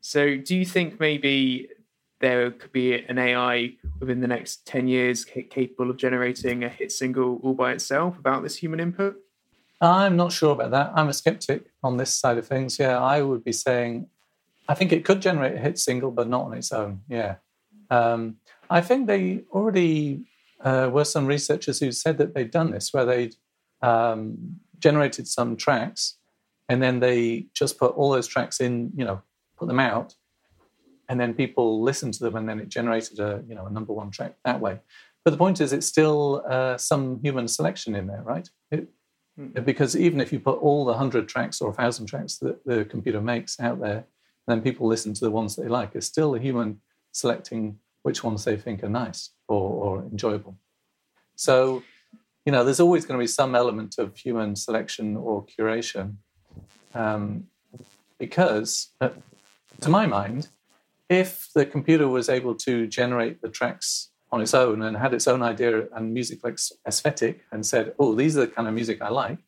So, 0.00 0.36
do 0.36 0.56
you 0.56 0.64
think 0.64 1.00
maybe 1.00 1.68
there 2.20 2.50
could 2.50 2.72
be 2.72 2.94
an 2.94 3.18
AI 3.18 3.74
within 4.00 4.20
the 4.20 4.26
next 4.26 4.66
10 4.66 4.88
years 4.88 5.24
capable 5.24 5.90
of 5.90 5.96
generating 5.96 6.64
a 6.64 6.68
hit 6.68 6.92
single 6.92 7.40
all 7.42 7.54
by 7.54 7.72
itself 7.72 8.16
without 8.16 8.42
this 8.42 8.56
human 8.56 8.80
input? 8.80 9.16
I'm 9.80 10.16
not 10.16 10.32
sure 10.32 10.52
about 10.52 10.70
that. 10.70 10.92
I'm 10.94 11.08
a 11.08 11.12
skeptic 11.12 11.66
on 11.82 11.96
this 11.96 12.12
side 12.12 12.38
of 12.38 12.46
things. 12.46 12.78
Yeah, 12.78 12.98
I 12.98 13.22
would 13.22 13.44
be 13.44 13.52
saying 13.52 14.08
I 14.68 14.74
think 14.74 14.92
it 14.92 15.04
could 15.04 15.22
generate 15.22 15.54
a 15.54 15.58
hit 15.58 15.78
single, 15.78 16.10
but 16.10 16.28
not 16.28 16.46
on 16.46 16.54
its 16.54 16.72
own. 16.72 17.02
Yeah. 17.08 17.36
Um, 17.90 18.36
I 18.70 18.80
think 18.80 19.06
they 19.06 19.42
already 19.50 20.24
uh, 20.60 20.90
were 20.92 21.04
some 21.04 21.26
researchers 21.26 21.80
who 21.80 21.92
said 21.92 22.18
that 22.18 22.34
they'd 22.34 22.50
done 22.50 22.70
this, 22.70 22.92
where 22.92 23.04
they'd 23.04 23.34
um, 23.82 24.60
generated 24.78 25.28
some 25.28 25.56
tracks 25.56 26.16
and 26.68 26.82
then 26.82 27.00
they 27.00 27.46
just 27.54 27.78
put 27.78 27.94
all 27.94 28.10
those 28.10 28.26
tracks 28.26 28.60
in, 28.60 28.90
you 28.96 29.04
know, 29.04 29.22
put 29.56 29.68
them 29.68 29.80
out, 29.80 30.14
and 31.08 31.20
then 31.20 31.34
people 31.34 31.82
listened 31.82 32.14
to 32.14 32.24
them, 32.24 32.36
and 32.36 32.48
then 32.48 32.58
it 32.58 32.68
generated 32.68 33.20
a, 33.20 33.42
you 33.48 33.54
know, 33.54 33.66
a 33.66 33.70
number 33.70 33.92
one 33.92 34.10
track 34.10 34.34
that 34.44 34.60
way. 34.60 34.80
But 35.24 35.30
the 35.30 35.36
point 35.36 35.60
is, 35.60 35.72
it's 35.72 35.86
still 35.86 36.44
uh, 36.48 36.76
some 36.76 37.20
human 37.22 37.48
selection 37.48 37.94
in 37.94 38.06
there, 38.06 38.22
right? 38.22 38.48
It, 38.70 38.88
mm-hmm. 39.38 39.62
Because 39.62 39.96
even 39.96 40.20
if 40.20 40.32
you 40.32 40.40
put 40.40 40.60
all 40.60 40.84
the 40.84 40.94
hundred 40.94 41.28
tracks 41.28 41.60
or 41.60 41.70
a 41.70 41.74
thousand 41.74 42.06
tracks 42.06 42.38
that 42.38 42.64
the 42.64 42.84
computer 42.84 43.20
makes 43.20 43.58
out 43.60 43.80
there, 43.80 44.06
then 44.48 44.60
people 44.60 44.86
listen 44.86 45.14
to 45.14 45.24
the 45.24 45.30
ones 45.30 45.56
they 45.56 45.68
like. 45.68 45.94
It's 45.94 46.06
still 46.06 46.34
a 46.34 46.40
human 46.40 46.80
selecting 47.12 47.78
which 48.06 48.22
ones 48.22 48.44
they 48.44 48.56
think 48.56 48.84
are 48.84 48.88
nice 48.88 49.30
or, 49.48 49.68
or 49.84 50.02
enjoyable. 50.12 50.56
So, 51.34 51.82
you 52.44 52.52
know, 52.52 52.62
there's 52.62 52.78
always 52.78 53.04
going 53.04 53.18
to 53.18 53.22
be 53.22 53.26
some 53.40 53.56
element 53.56 53.96
of 53.98 54.16
human 54.16 54.54
selection 54.54 55.16
or 55.16 55.44
curation 55.44 56.18
um, 56.94 57.48
because, 58.16 58.90
uh, 59.00 59.08
to 59.80 59.88
my 59.88 60.06
mind, 60.06 60.50
if 61.08 61.48
the 61.52 61.66
computer 61.66 62.06
was 62.06 62.28
able 62.28 62.54
to 62.66 62.86
generate 62.86 63.42
the 63.42 63.48
tracks 63.48 64.10
on 64.30 64.40
its 64.40 64.54
own 64.54 64.82
and 64.82 64.96
had 64.96 65.12
its 65.12 65.26
own 65.26 65.42
idea 65.42 65.88
and 65.92 66.14
music 66.14 66.38
like 66.44 66.60
aesthetic 66.86 67.44
and 67.50 67.66
said, 67.66 67.92
oh, 67.98 68.14
these 68.14 68.36
are 68.36 68.42
the 68.42 68.52
kind 68.56 68.68
of 68.68 68.74
music 68.74 69.02
I 69.02 69.08
like, 69.08 69.38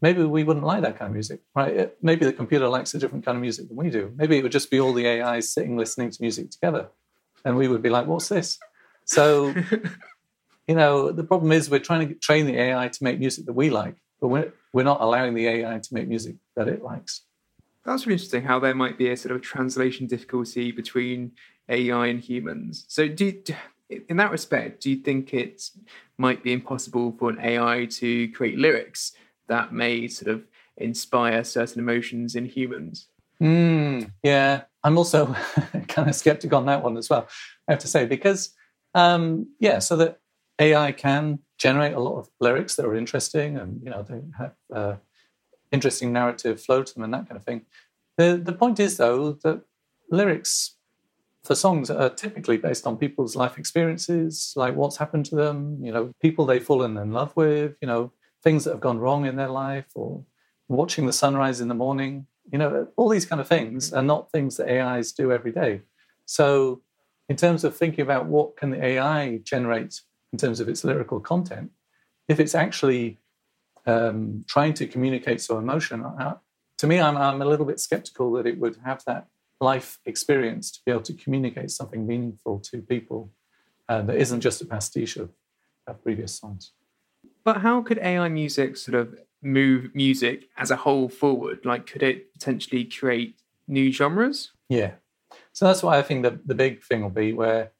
maybe 0.00 0.22
we 0.24 0.42
wouldn't 0.42 0.64
like 0.64 0.80
that 0.80 0.98
kind 0.98 1.10
of 1.10 1.12
music, 1.12 1.40
right? 1.54 1.76
It, 1.76 1.98
maybe 2.00 2.24
the 2.24 2.32
computer 2.32 2.66
likes 2.66 2.94
a 2.94 2.98
different 2.98 3.26
kind 3.26 3.36
of 3.36 3.42
music 3.42 3.68
than 3.68 3.76
we 3.76 3.90
do. 3.90 4.10
Maybe 4.16 4.38
it 4.38 4.42
would 4.42 4.52
just 4.52 4.70
be 4.70 4.80
all 4.80 4.94
the 4.94 5.06
AIs 5.06 5.52
sitting 5.52 5.76
listening 5.76 6.10
to 6.12 6.22
music 6.22 6.50
together. 6.50 6.88
And 7.44 7.56
we 7.56 7.68
would 7.68 7.82
be 7.82 7.90
like, 7.90 8.06
what's 8.06 8.28
this? 8.28 8.58
So, 9.04 9.54
you 10.68 10.74
know, 10.74 11.10
the 11.12 11.24
problem 11.24 11.52
is 11.52 11.70
we're 11.70 11.80
trying 11.80 12.08
to 12.08 12.14
train 12.14 12.46
the 12.46 12.58
AI 12.58 12.88
to 12.88 13.04
make 13.04 13.18
music 13.18 13.46
that 13.46 13.52
we 13.52 13.70
like, 13.70 13.96
but 14.20 14.28
we're, 14.28 14.52
we're 14.72 14.84
not 14.84 15.00
allowing 15.00 15.34
the 15.34 15.46
AI 15.46 15.78
to 15.78 15.94
make 15.94 16.08
music 16.08 16.36
that 16.56 16.68
it 16.68 16.82
likes. 16.82 17.22
That's 17.84 18.06
really 18.06 18.14
interesting 18.14 18.42
how 18.42 18.60
there 18.60 18.74
might 18.74 18.98
be 18.98 19.08
a 19.08 19.16
sort 19.16 19.34
of 19.34 19.42
translation 19.42 20.06
difficulty 20.06 20.70
between 20.70 21.32
AI 21.68 22.06
and 22.08 22.20
humans. 22.20 22.84
So, 22.88 23.08
do, 23.08 23.42
in 24.08 24.16
that 24.18 24.30
respect, 24.30 24.82
do 24.82 24.90
you 24.90 24.96
think 24.96 25.32
it 25.34 25.70
might 26.18 26.42
be 26.42 26.52
impossible 26.52 27.14
for 27.18 27.30
an 27.30 27.40
AI 27.40 27.86
to 27.86 28.30
create 28.32 28.58
lyrics 28.58 29.12
that 29.48 29.72
may 29.72 30.06
sort 30.08 30.30
of 30.30 30.44
inspire 30.76 31.42
certain 31.42 31.80
emotions 31.80 32.36
in 32.36 32.44
humans? 32.44 33.08
Mm, 33.42 34.12
yeah, 34.22 34.62
I'm 34.84 34.98
also 34.98 35.26
kind 35.88 36.08
of 36.08 36.14
skeptical 36.14 36.58
on 36.58 36.66
that 36.66 36.82
one 36.82 36.96
as 36.96 37.08
well. 37.08 37.26
I 37.68 37.72
have 37.72 37.80
to 37.80 37.88
say 37.88 38.06
because, 38.06 38.50
um, 38.94 39.48
yeah, 39.60 39.78
so 39.78 39.96
that 39.96 40.18
AI 40.60 40.92
can 40.92 41.38
generate 41.58 41.94
a 41.94 42.00
lot 42.00 42.18
of 42.18 42.28
lyrics 42.40 42.76
that 42.76 42.86
are 42.86 42.94
interesting 42.96 43.56
and 43.58 43.80
you 43.82 43.90
know 43.90 44.02
they 44.02 44.20
have 44.38 44.54
uh, 44.74 44.96
interesting 45.72 46.12
narrative 46.12 46.60
flow 46.62 46.82
to 46.82 46.94
them 46.94 47.04
and 47.04 47.14
that 47.14 47.28
kind 47.28 47.36
of 47.38 47.44
thing. 47.44 47.62
The 48.18 48.40
the 48.42 48.52
point 48.54 48.80
is 48.80 48.96
though 48.98 49.32
that 49.44 49.62
lyrics 50.10 50.76
for 51.44 51.54
songs 51.54 51.90
are 51.90 52.10
typically 52.10 52.58
based 52.58 52.86
on 52.86 52.96
people's 52.98 53.36
life 53.36 53.58
experiences, 53.58 54.52
like 54.56 54.74
what's 54.76 54.96
happened 54.98 55.26
to 55.26 55.36
them, 55.36 55.78
you 55.82 55.92
know, 55.92 56.12
people 56.20 56.46
they've 56.46 56.64
fallen 56.64 56.96
in 56.98 57.12
love 57.12 57.34
with, 57.36 57.76
you 57.80 57.88
know, 57.88 58.12
things 58.42 58.64
that 58.64 58.72
have 58.72 58.80
gone 58.80 58.98
wrong 58.98 59.26
in 59.26 59.36
their 59.36 59.48
life, 59.48 59.86
or 59.94 60.24
watching 60.68 61.06
the 61.06 61.12
sunrise 61.12 61.60
in 61.60 61.68
the 61.68 61.74
morning. 61.74 62.26
You 62.52 62.58
know, 62.58 62.88
all 62.96 63.08
these 63.08 63.26
kind 63.26 63.40
of 63.40 63.48
things 63.48 63.92
are 63.92 64.02
not 64.02 64.30
things 64.32 64.56
that 64.56 64.68
AIs 64.68 65.12
do 65.12 65.32
every 65.32 65.52
day. 65.52 65.82
So, 66.26 66.82
in 67.28 67.36
terms 67.36 67.64
of 67.64 67.76
thinking 67.76 68.02
about 68.02 68.26
what 68.26 68.56
can 68.56 68.70
the 68.70 68.84
AI 68.84 69.38
generate 69.38 70.00
in 70.32 70.38
terms 70.38 70.60
of 70.60 70.68
its 70.68 70.84
lyrical 70.84 71.20
content, 71.20 71.70
if 72.28 72.40
it's 72.40 72.54
actually 72.54 73.18
um, 73.86 74.44
trying 74.48 74.74
to 74.74 74.86
communicate 74.86 75.40
some 75.40 75.58
emotion, 75.58 76.04
to 76.78 76.86
me, 76.86 77.00
I'm, 77.00 77.16
I'm 77.16 77.42
a 77.42 77.44
little 77.44 77.66
bit 77.66 77.78
skeptical 77.78 78.32
that 78.32 78.46
it 78.46 78.58
would 78.58 78.78
have 78.84 79.04
that 79.04 79.26
life 79.60 79.98
experience 80.06 80.70
to 80.70 80.80
be 80.84 80.92
able 80.92 81.02
to 81.02 81.12
communicate 81.12 81.70
something 81.70 82.06
meaningful 82.06 82.58
to 82.60 82.78
people 82.80 83.30
uh, 83.88 84.02
that 84.02 84.16
isn't 84.16 84.40
just 84.40 84.62
a 84.62 84.64
pastiche 84.64 85.16
of, 85.16 85.30
of 85.86 86.02
previous 86.02 86.34
songs. 86.34 86.72
But 87.44 87.58
how 87.58 87.82
could 87.82 87.98
AI 87.98 88.28
music 88.28 88.76
sort 88.76 88.94
of 88.94 89.18
move 89.42 89.94
music 89.94 90.48
as 90.56 90.70
a 90.70 90.76
whole 90.76 91.08
forward? 91.08 91.60
Like, 91.64 91.86
could 91.86 92.02
it 92.02 92.32
potentially 92.32 92.84
create 92.84 93.36
new 93.66 93.92
genres? 93.92 94.52
Yeah. 94.68 94.92
So 95.52 95.66
that's 95.66 95.82
why 95.82 95.98
I 95.98 96.02
think 96.02 96.22
the, 96.22 96.40
the 96.44 96.54
big 96.54 96.82
thing 96.82 97.02
will 97.02 97.10
be 97.10 97.32
where 97.32 97.72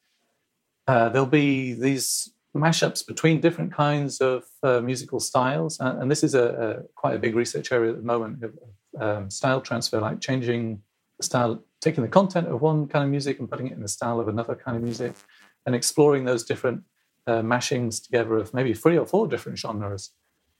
uh, 0.86 1.08
there'll 1.08 1.26
be 1.26 1.74
these 1.74 2.30
mashups 2.56 3.06
between 3.06 3.40
different 3.40 3.72
kinds 3.72 4.20
of 4.20 4.44
uh, 4.62 4.80
musical 4.80 5.20
styles. 5.20 5.78
And, 5.78 6.02
and 6.02 6.10
this 6.10 6.24
is 6.24 6.34
a, 6.34 6.44
a, 6.44 6.82
quite 6.94 7.14
a 7.14 7.18
big 7.18 7.36
research 7.36 7.70
area 7.70 7.90
at 7.90 7.96
the 7.96 8.02
moment 8.02 8.42
of 8.42 8.58
um, 8.98 9.30
style 9.30 9.60
transfer, 9.60 10.00
like 10.00 10.20
changing 10.20 10.82
the 11.18 11.24
style, 11.24 11.62
taking 11.80 12.02
the 12.02 12.08
content 12.08 12.48
of 12.48 12.60
one 12.60 12.88
kind 12.88 13.04
of 13.04 13.10
music 13.10 13.38
and 13.38 13.48
putting 13.48 13.68
it 13.68 13.72
in 13.72 13.82
the 13.82 13.88
style 13.88 14.18
of 14.18 14.28
another 14.28 14.54
kind 14.54 14.76
of 14.76 14.82
music, 14.82 15.14
and 15.66 15.74
exploring 15.74 16.24
those 16.24 16.44
different 16.44 16.82
uh, 17.26 17.42
mashings 17.42 18.00
together 18.00 18.36
of 18.36 18.52
maybe 18.52 18.74
three 18.74 18.98
or 18.98 19.06
four 19.06 19.28
different 19.28 19.58
genres. 19.58 20.10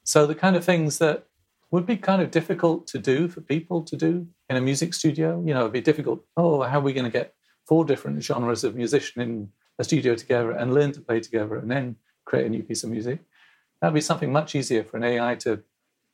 So 0.05 0.27
the 0.27 0.35
kind 0.35 0.57
of 0.57 0.65
things 0.65 0.99
that 0.99 1.27
would 1.71 1.87
be 1.87 1.97
kind 1.97 2.21
of 2.21 2.31
difficult 2.31 2.87
to 2.89 2.99
do 2.99 3.29
for 3.29 3.41
people 3.41 3.83
to 3.83 3.97
do 3.97 4.27
in 4.49 4.57
a 4.57 4.61
music 4.61 4.93
studio. 4.93 5.43
You 5.47 5.55
know, 5.55 5.61
it'd 5.61 5.73
be 5.73 5.81
difficult. 5.81 6.25
Oh, 6.37 6.63
how 6.63 6.79
are 6.79 6.83
we 6.83 6.93
going 6.93 7.05
to 7.05 7.11
get 7.11 7.35
four 7.67 7.85
different 7.85 8.23
genres 8.23 8.65
of 8.65 8.75
musician 8.75 9.23
in 9.23 9.49
a 9.79 9.85
studio 9.85 10.15
together 10.15 10.51
and 10.51 10.75
learn 10.75 10.93
to 10.93 11.01
play 11.01 11.21
together 11.21 11.57
and 11.57 11.71
then 11.71 11.97
create 12.25 12.47
a 12.47 12.49
new 12.49 12.63
piece 12.63 12.85
of 12.85 12.91
music. 12.91 13.21
That'd 13.81 13.95
be 13.95 14.01
something 14.01 14.33
much 14.33 14.55
easier 14.55 14.85
for 14.85 14.99
an 14.99 15.05
AI 15.05 15.37
to 15.37 15.63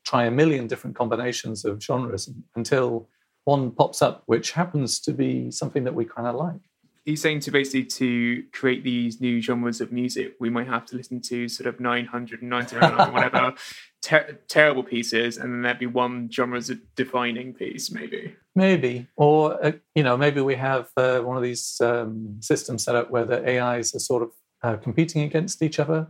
try 0.05 0.25
a 0.25 0.31
million 0.31 0.69
different 0.69 0.97
combinations 0.97 1.65
of 1.65 1.83
genres 1.83 2.31
until 2.55 3.09
one 3.45 3.73
pops 3.73 4.03
up, 4.03 4.23
which 4.27 4.53
happens 4.53 5.01
to 5.01 5.13
be 5.13 5.51
something 5.51 5.85
that 5.85 5.95
we 5.95 6.05
kind 6.05 6.29
of 6.29 6.37
like. 6.37 6.61
He's 7.07 7.23
saying 7.23 7.41
to 7.41 7.53
basically 7.53 7.85
to 7.85 8.43
create 8.53 8.83
these 8.83 9.21
new 9.21 9.41
genres 9.41 9.81
of 9.81 9.93
music, 9.93 10.35
we 10.41 10.51
might 10.51 10.67
have 10.67 10.85
to 10.87 10.97
listen 10.97 11.21
to 11.23 11.49
sort 11.49 11.69
of 11.69 11.79
999 11.79 12.83
or 12.83 13.13
whatever 13.13 13.55
ter- 14.03 14.41
terrible 14.49 14.83
pieces, 14.83 15.37
and 15.37 15.53
then 15.53 15.63
there'd 15.63 15.79
be 15.79 15.87
one 15.87 16.29
genre 16.31 16.61
defining 16.97 17.55
piece, 17.55 17.93
maybe. 17.93 18.35
Maybe, 18.57 19.07
or 19.15 19.65
uh, 19.65 19.73
you 19.95 20.03
know, 20.03 20.17
maybe 20.17 20.41
we 20.41 20.57
have 20.57 20.89
uh, 20.97 21.21
one 21.21 21.37
of 21.37 21.45
these 21.45 21.81
um, 21.81 22.39
systems 22.41 22.83
set 22.83 22.97
up 22.97 23.11
where 23.11 23.25
the 23.25 23.41
AIs 23.49 23.95
are 23.95 24.01
sort 24.01 24.25
of 24.25 24.31
uh, 24.63 24.77
competing 24.77 25.23
against 25.23 25.63
each 25.63 25.79
other, 25.79 26.09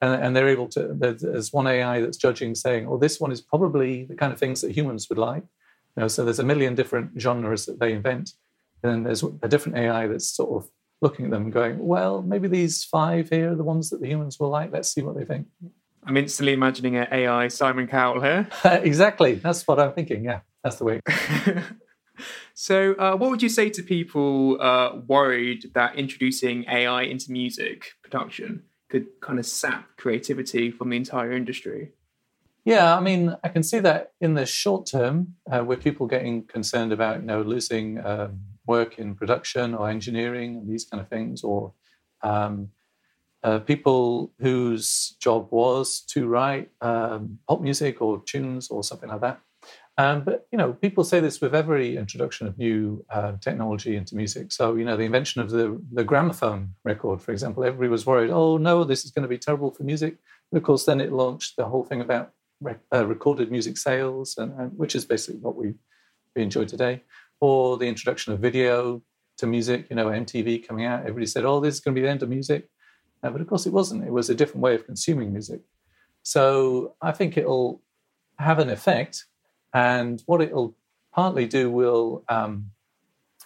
and, 0.00 0.22
and, 0.22 0.34
they're 0.34 0.48
able 0.48 0.66
to. 0.70 0.92
There's 0.92 1.52
one 1.52 1.68
AI 1.68 2.00
that's 2.00 2.16
judging, 2.16 2.56
saying, 2.56 2.88
"Oh, 2.88 2.98
this 2.98 3.20
one 3.20 3.30
is 3.30 3.40
probably 3.40 4.06
the 4.06 4.16
kind 4.16 4.32
of 4.32 4.40
things 4.40 4.60
that 4.62 4.72
humans 4.72 5.08
would 5.08 5.18
like." 5.18 5.44
You 5.96 6.00
know, 6.00 6.08
so 6.08 6.24
there's 6.24 6.38
a 6.38 6.44
million 6.44 6.74
different 6.74 7.20
genres 7.20 7.66
that 7.66 7.78
they 7.78 7.92
invent, 7.92 8.32
and 8.82 8.92
then 8.92 9.02
there's 9.04 9.22
a 9.22 9.48
different 9.48 9.78
AI 9.78 10.06
that's 10.06 10.28
sort 10.28 10.62
of 10.62 10.70
looking 11.00 11.24
at 11.26 11.30
them 11.30 11.44
and 11.44 11.52
going, 11.52 11.78
"Well, 11.78 12.22
maybe 12.22 12.48
these 12.48 12.84
five 12.84 13.28
here 13.28 13.52
are 13.52 13.56
the 13.56 13.64
ones 13.64 13.90
that 13.90 14.00
the 14.00 14.08
humans 14.08 14.38
will 14.38 14.50
like. 14.50 14.72
Let's 14.72 14.92
see 14.92 15.02
what 15.02 15.16
they 15.16 15.24
think." 15.24 15.46
I'm 16.04 16.16
instantly 16.16 16.52
imagining 16.52 16.96
an 16.96 17.06
AI 17.12 17.48
Simon 17.48 17.86
Cowell 17.86 18.20
here. 18.20 18.48
exactly. 18.64 19.34
That's 19.34 19.66
what 19.68 19.78
I'm 19.78 19.92
thinking. 19.92 20.24
Yeah, 20.24 20.40
that's 20.64 20.76
the 20.76 20.84
way. 20.84 21.00
so, 22.54 22.94
uh, 22.94 23.16
what 23.16 23.30
would 23.30 23.42
you 23.42 23.48
say 23.48 23.70
to 23.70 23.82
people 23.82 24.60
uh, 24.60 24.96
worried 25.06 25.70
that 25.74 25.96
introducing 25.96 26.64
AI 26.68 27.02
into 27.02 27.30
music 27.30 27.92
production 28.02 28.64
could 28.88 29.06
kind 29.20 29.38
of 29.38 29.46
sap 29.46 29.96
creativity 29.96 30.70
from 30.70 30.90
the 30.90 30.96
entire 30.96 31.32
industry? 31.32 31.92
Yeah, 32.64 32.96
I 32.96 33.00
mean, 33.00 33.36
I 33.42 33.48
can 33.48 33.62
see 33.62 33.80
that 33.80 34.12
in 34.20 34.34
the 34.34 34.46
short 34.46 34.86
term, 34.86 35.34
uh, 35.50 35.64
with 35.64 35.82
people 35.82 36.06
getting 36.06 36.44
concerned 36.44 36.92
about, 36.92 37.20
you 37.20 37.26
know, 37.26 37.42
losing 37.42 38.04
um, 38.04 38.40
work 38.66 38.98
in 38.98 39.14
production 39.14 39.74
or 39.74 39.88
engineering 39.88 40.56
and 40.56 40.68
these 40.68 40.84
kind 40.84 41.00
of 41.00 41.08
things, 41.08 41.42
or 41.42 41.72
um, 42.22 42.68
uh, 43.42 43.58
people 43.58 44.32
whose 44.38 45.16
job 45.18 45.48
was 45.50 46.00
to 46.00 46.28
write 46.28 46.70
um, 46.80 47.38
pop 47.48 47.60
music 47.60 48.00
or 48.00 48.22
tunes 48.24 48.68
or 48.68 48.84
something 48.84 49.08
like 49.08 49.20
that. 49.20 49.40
Um, 49.98 50.24
but 50.24 50.46
you 50.50 50.56
know, 50.56 50.72
people 50.72 51.04
say 51.04 51.20
this 51.20 51.40
with 51.40 51.54
every 51.54 51.96
introduction 51.96 52.46
of 52.46 52.56
new 52.56 53.04
uh, 53.10 53.32
technology 53.40 53.96
into 53.96 54.16
music. 54.16 54.50
So 54.50 54.74
you 54.74 54.84
know, 54.84 54.96
the 54.96 55.04
invention 55.04 55.42
of 55.42 55.50
the 55.50 55.80
the 55.92 56.04
gramophone 56.04 56.74
record, 56.82 57.20
for 57.20 57.32
example, 57.32 57.62
everybody 57.62 57.90
was 57.90 58.06
worried. 58.06 58.30
Oh 58.30 58.56
no, 58.56 58.84
this 58.84 59.04
is 59.04 59.10
going 59.10 59.24
to 59.24 59.28
be 59.28 59.38
terrible 59.38 59.70
for 59.70 59.82
music. 59.82 60.16
But 60.50 60.58
of 60.58 60.62
course, 60.64 60.84
then 60.86 61.00
it 61.00 61.12
launched 61.12 61.56
the 61.56 61.66
whole 61.66 61.84
thing 61.84 62.00
about 62.00 62.32
rec- 62.60 62.80
uh, 62.92 63.06
recorded 63.06 63.50
music 63.50 63.76
sales, 63.76 64.36
and, 64.38 64.58
and, 64.58 64.78
which 64.78 64.94
is 64.94 65.04
basically 65.04 65.40
what 65.40 65.56
we 65.56 65.74
we 66.34 66.42
enjoy 66.42 66.64
today. 66.64 67.02
Or 67.42 67.76
the 67.76 67.88
introduction 67.88 68.32
of 68.32 68.38
video 68.38 69.02
to 69.38 69.46
music. 69.46 69.86
You 69.90 69.96
know, 69.96 70.06
MTV 70.06 70.66
coming 70.66 70.84
out, 70.86 71.00
everybody 71.00 71.26
said, 71.26 71.44
"Oh, 71.44 71.58
this 71.60 71.74
is 71.74 71.80
going 71.80 71.94
to 71.94 72.00
be 72.00 72.04
the 72.06 72.10
end 72.10 72.22
of 72.22 72.28
music." 72.28 72.68
Uh, 73.22 73.30
but 73.30 73.40
of 73.40 73.46
course, 73.48 73.66
it 73.66 73.72
wasn't. 73.72 74.04
It 74.04 74.12
was 74.12 74.30
a 74.30 74.34
different 74.34 74.62
way 74.62 74.74
of 74.74 74.86
consuming 74.86 75.32
music. 75.32 75.60
So 76.22 76.94
I 77.02 77.12
think 77.12 77.36
it'll 77.36 77.82
have 78.38 78.58
an 78.58 78.70
effect. 78.70 79.26
And 79.74 80.22
what 80.26 80.40
it'll 80.40 80.76
partly 81.12 81.46
do 81.46 81.70
will, 81.70 82.24
um, 82.28 82.70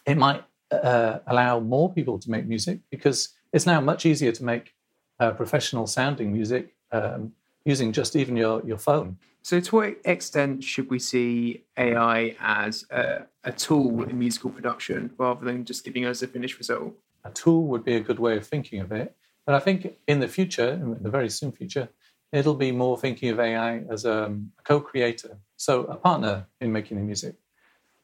it 0.04 0.16
might 0.16 0.44
uh, 0.70 1.20
allow 1.26 1.60
more 1.60 1.92
people 1.92 2.18
to 2.18 2.30
make 2.30 2.46
music 2.46 2.80
because 2.90 3.30
it's 3.52 3.66
now 3.66 3.80
much 3.80 4.04
easier 4.04 4.32
to 4.32 4.44
make 4.44 4.74
uh, 5.20 5.30
professional 5.30 5.86
sounding 5.86 6.32
music 6.32 6.74
um, 6.92 7.32
using 7.64 7.92
just 7.92 8.16
even 8.16 8.36
your, 8.36 8.62
your 8.66 8.78
phone. 8.78 9.16
So, 9.46 9.60
to 9.60 9.76
what 9.76 9.98
extent 10.04 10.64
should 10.64 10.90
we 10.90 10.98
see 10.98 11.62
AI 11.78 12.34
as 12.40 12.84
a, 12.90 13.26
a, 13.44 13.52
tool 13.52 14.02
in 14.02 14.18
musical 14.18 14.50
production 14.50 15.12
rather 15.18 15.44
than 15.44 15.64
just 15.64 15.84
giving 15.84 16.04
us 16.04 16.20
a 16.20 16.26
finished 16.26 16.58
result? 16.58 16.94
A 17.24 17.30
tool 17.30 17.62
would 17.68 17.84
be 17.84 17.94
a 17.94 18.00
good 18.00 18.18
way 18.18 18.36
of 18.36 18.44
thinking 18.44 18.80
of 18.80 18.90
it. 18.90 19.14
But 19.44 19.54
I 19.54 19.60
think 19.60 19.98
in 20.08 20.18
the 20.18 20.26
future, 20.26 20.70
in 20.70 21.00
the 21.00 21.10
very 21.10 21.30
soon 21.30 21.52
future, 21.52 21.88
it'll 22.32 22.56
be 22.56 22.72
more 22.72 22.98
thinking 22.98 23.28
of 23.28 23.38
AI 23.38 23.84
as 23.88 24.04
um, 24.04 24.50
a 24.58 24.62
co 24.64 24.80
creator, 24.80 25.38
so 25.56 25.84
a 25.84 25.94
partner 25.94 26.46
in 26.60 26.72
making 26.72 26.96
the 26.96 27.04
music. 27.04 27.36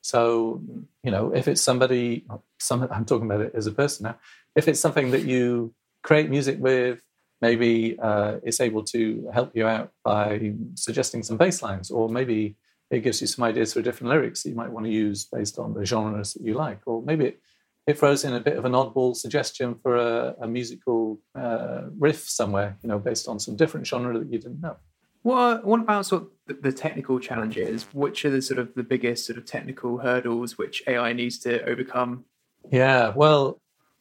So, 0.00 0.62
you 1.02 1.10
know, 1.10 1.34
if 1.34 1.48
it's 1.48 1.60
somebody, 1.60 2.24
some, 2.60 2.86
I'm 2.88 3.04
talking 3.04 3.26
about 3.28 3.40
it 3.40 3.52
as 3.56 3.66
a 3.66 3.72
person 3.72 4.04
now, 4.04 4.16
if 4.54 4.68
it's 4.68 4.78
something 4.78 5.10
that 5.10 5.24
you 5.24 5.74
create 6.04 6.30
music 6.30 6.58
with, 6.60 7.02
maybe 7.42 7.98
uh, 8.00 8.36
it's 8.44 8.60
able 8.60 8.84
to 8.84 9.28
help 9.34 9.50
you 9.54 9.66
out 9.66 9.90
by 10.04 10.54
suggesting 10.74 11.22
some 11.22 11.36
bass 11.36 11.60
lines, 11.60 11.90
or 11.90 12.08
maybe 12.08 12.56
it 12.90 13.00
gives 13.00 13.20
you 13.20 13.26
some 13.26 13.44
ideas 13.44 13.74
for 13.74 13.82
different 13.82 14.10
lyrics 14.10 14.42
that 14.42 14.50
you 14.50 14.54
might 14.54 14.70
want 14.70 14.86
to 14.86 14.92
use 14.92 15.24
based 15.24 15.58
on 15.58 15.74
the 15.74 15.84
genres 15.84 16.34
that 16.34 16.42
you 16.42 16.54
like, 16.54 16.80
or 16.86 17.02
maybe 17.02 17.26
it, 17.26 17.40
it 17.86 17.98
throws 17.98 18.24
in 18.24 18.32
a 18.34 18.40
bit 18.40 18.56
of 18.56 18.64
an 18.64 18.72
oddball 18.72 19.16
suggestion 19.16 19.74
for 19.82 19.96
a, 19.96 20.34
a 20.42 20.46
musical 20.46 21.18
uh, 21.34 21.82
riff 21.98 22.28
somewhere, 22.28 22.78
you 22.82 22.88
know, 22.88 22.98
based 22.98 23.26
on 23.26 23.40
some 23.40 23.56
different 23.56 23.86
genre 23.86 24.18
that 24.18 24.32
you 24.32 24.38
didn't 24.38 24.60
know. 24.60 24.76
What 25.22 25.64
what 25.64 25.80
about 25.80 26.06
sort 26.06 26.24
of 26.48 26.62
the 26.62 26.72
technical 26.72 27.20
challenges? 27.20 27.84
Which 27.92 28.24
are 28.24 28.30
the 28.30 28.42
sort 28.42 28.58
of 28.58 28.74
the 28.74 28.82
biggest 28.82 29.26
sort 29.26 29.38
of 29.38 29.46
technical 29.46 29.98
hurdles 29.98 30.58
which 30.58 30.82
AI 30.86 31.12
needs 31.12 31.38
to 31.40 31.64
overcome? 31.64 32.24
Yeah, 32.70 33.12
well, 33.14 33.60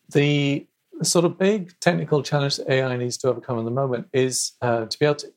the 0.09 0.67
the 1.01 1.05
sort 1.05 1.25
of 1.25 1.35
big 1.35 1.73
technical 1.79 2.21
challenge 2.21 2.57
that 2.57 2.69
AI 2.69 2.95
needs 2.95 3.17
to 3.17 3.27
overcome 3.27 3.57
at 3.57 3.65
the 3.65 3.71
moment 3.71 4.05
is 4.13 4.51
uh, 4.61 4.85
to 4.85 4.99
be 4.99 5.05
able 5.07 5.15
to 5.15 5.33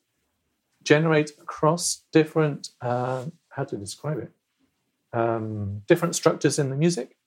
generate 0.83 1.31
across 1.41 2.03
different, 2.11 2.69
uh, 2.81 3.25
how 3.49 3.63
to 3.63 3.75
describe 3.75 4.19
it, 4.19 4.31
um, 5.11 5.81
different 5.87 6.13
structures 6.13 6.59
in 6.59 6.69
the 6.69 6.75
music. 6.75 7.17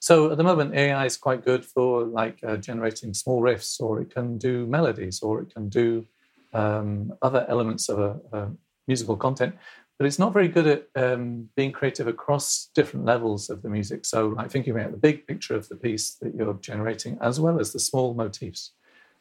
So 0.00 0.30
at 0.30 0.36
the 0.36 0.44
moment, 0.44 0.74
AI 0.74 1.06
is 1.06 1.16
quite 1.16 1.42
good 1.42 1.64
for 1.64 2.04
like 2.04 2.38
uh, 2.46 2.58
generating 2.58 3.14
small 3.14 3.40
riffs, 3.40 3.80
or 3.80 4.02
it 4.02 4.12
can 4.12 4.36
do 4.36 4.66
melodies, 4.66 5.22
or 5.22 5.40
it 5.40 5.54
can 5.54 5.70
do 5.70 6.04
um, 6.52 7.14
other 7.22 7.46
elements 7.48 7.88
of 7.88 7.98
a, 7.98 8.20
a 8.36 8.50
musical 8.86 9.16
content 9.16 9.56
but 9.98 10.06
it's 10.06 10.18
not 10.18 10.32
very 10.32 10.46
good 10.46 10.66
at 10.66 10.88
um, 10.94 11.48
being 11.56 11.72
creative 11.72 12.06
across 12.06 12.70
different 12.74 13.04
levels 13.04 13.50
of 13.50 13.62
the 13.62 13.68
music. 13.68 14.04
So, 14.04 14.28
like 14.28 14.50
thinking 14.50 14.72
about 14.72 14.92
the 14.92 14.96
big 14.96 15.26
picture 15.26 15.56
of 15.56 15.68
the 15.68 15.74
piece 15.74 16.14
that 16.22 16.34
you're 16.34 16.54
generating, 16.54 17.18
as 17.20 17.40
well 17.40 17.58
as 17.58 17.72
the 17.72 17.80
small 17.80 18.14
motifs. 18.14 18.72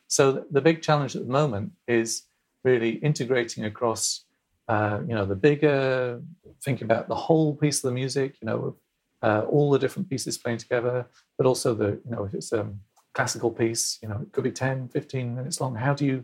So, 0.07 0.46
the 0.51 0.62
big 0.62 0.84
challenge 0.84 1.15
at 1.15 1.25
the 1.25 1.31
moment 1.31 1.72
is 1.88 2.24
really 2.63 2.91
integrating 2.91 3.65
across, 3.65 4.25
uh, 4.67 5.00
you 5.07 5.15
know, 5.15 5.25
the 5.25 5.36
bigger, 5.36 6.22
thinking 6.63 6.86
about 6.86 7.07
the 7.07 7.15
whole 7.15 7.55
piece 7.55 7.84
of 7.84 7.89
the 7.89 7.96
music, 7.96 8.36
you 8.39 8.46
know, 8.46 8.75
uh, 9.24 9.41
all 9.50 9.72
the 9.72 9.79
different 9.79 10.10
pieces 10.10 10.38
playing 10.38 10.60
together, 10.60 11.07
but 11.39 11.48
also 11.48 11.74
the, 11.74 12.00
you 12.05 12.12
know, 12.12 12.25
if 12.25 12.36
it's 12.36 12.51
a 12.51 12.69
classical 13.15 13.50
piece, 13.50 13.98
you 14.03 14.07
know, 14.07 14.19
it 14.22 14.31
could 14.31 14.43
be 14.43 14.51
10, 14.51 14.89
15 14.89 15.36
minutes 15.36 15.60
long. 15.60 15.74
How 15.74 15.96
do 15.96 16.05
you 16.05 16.24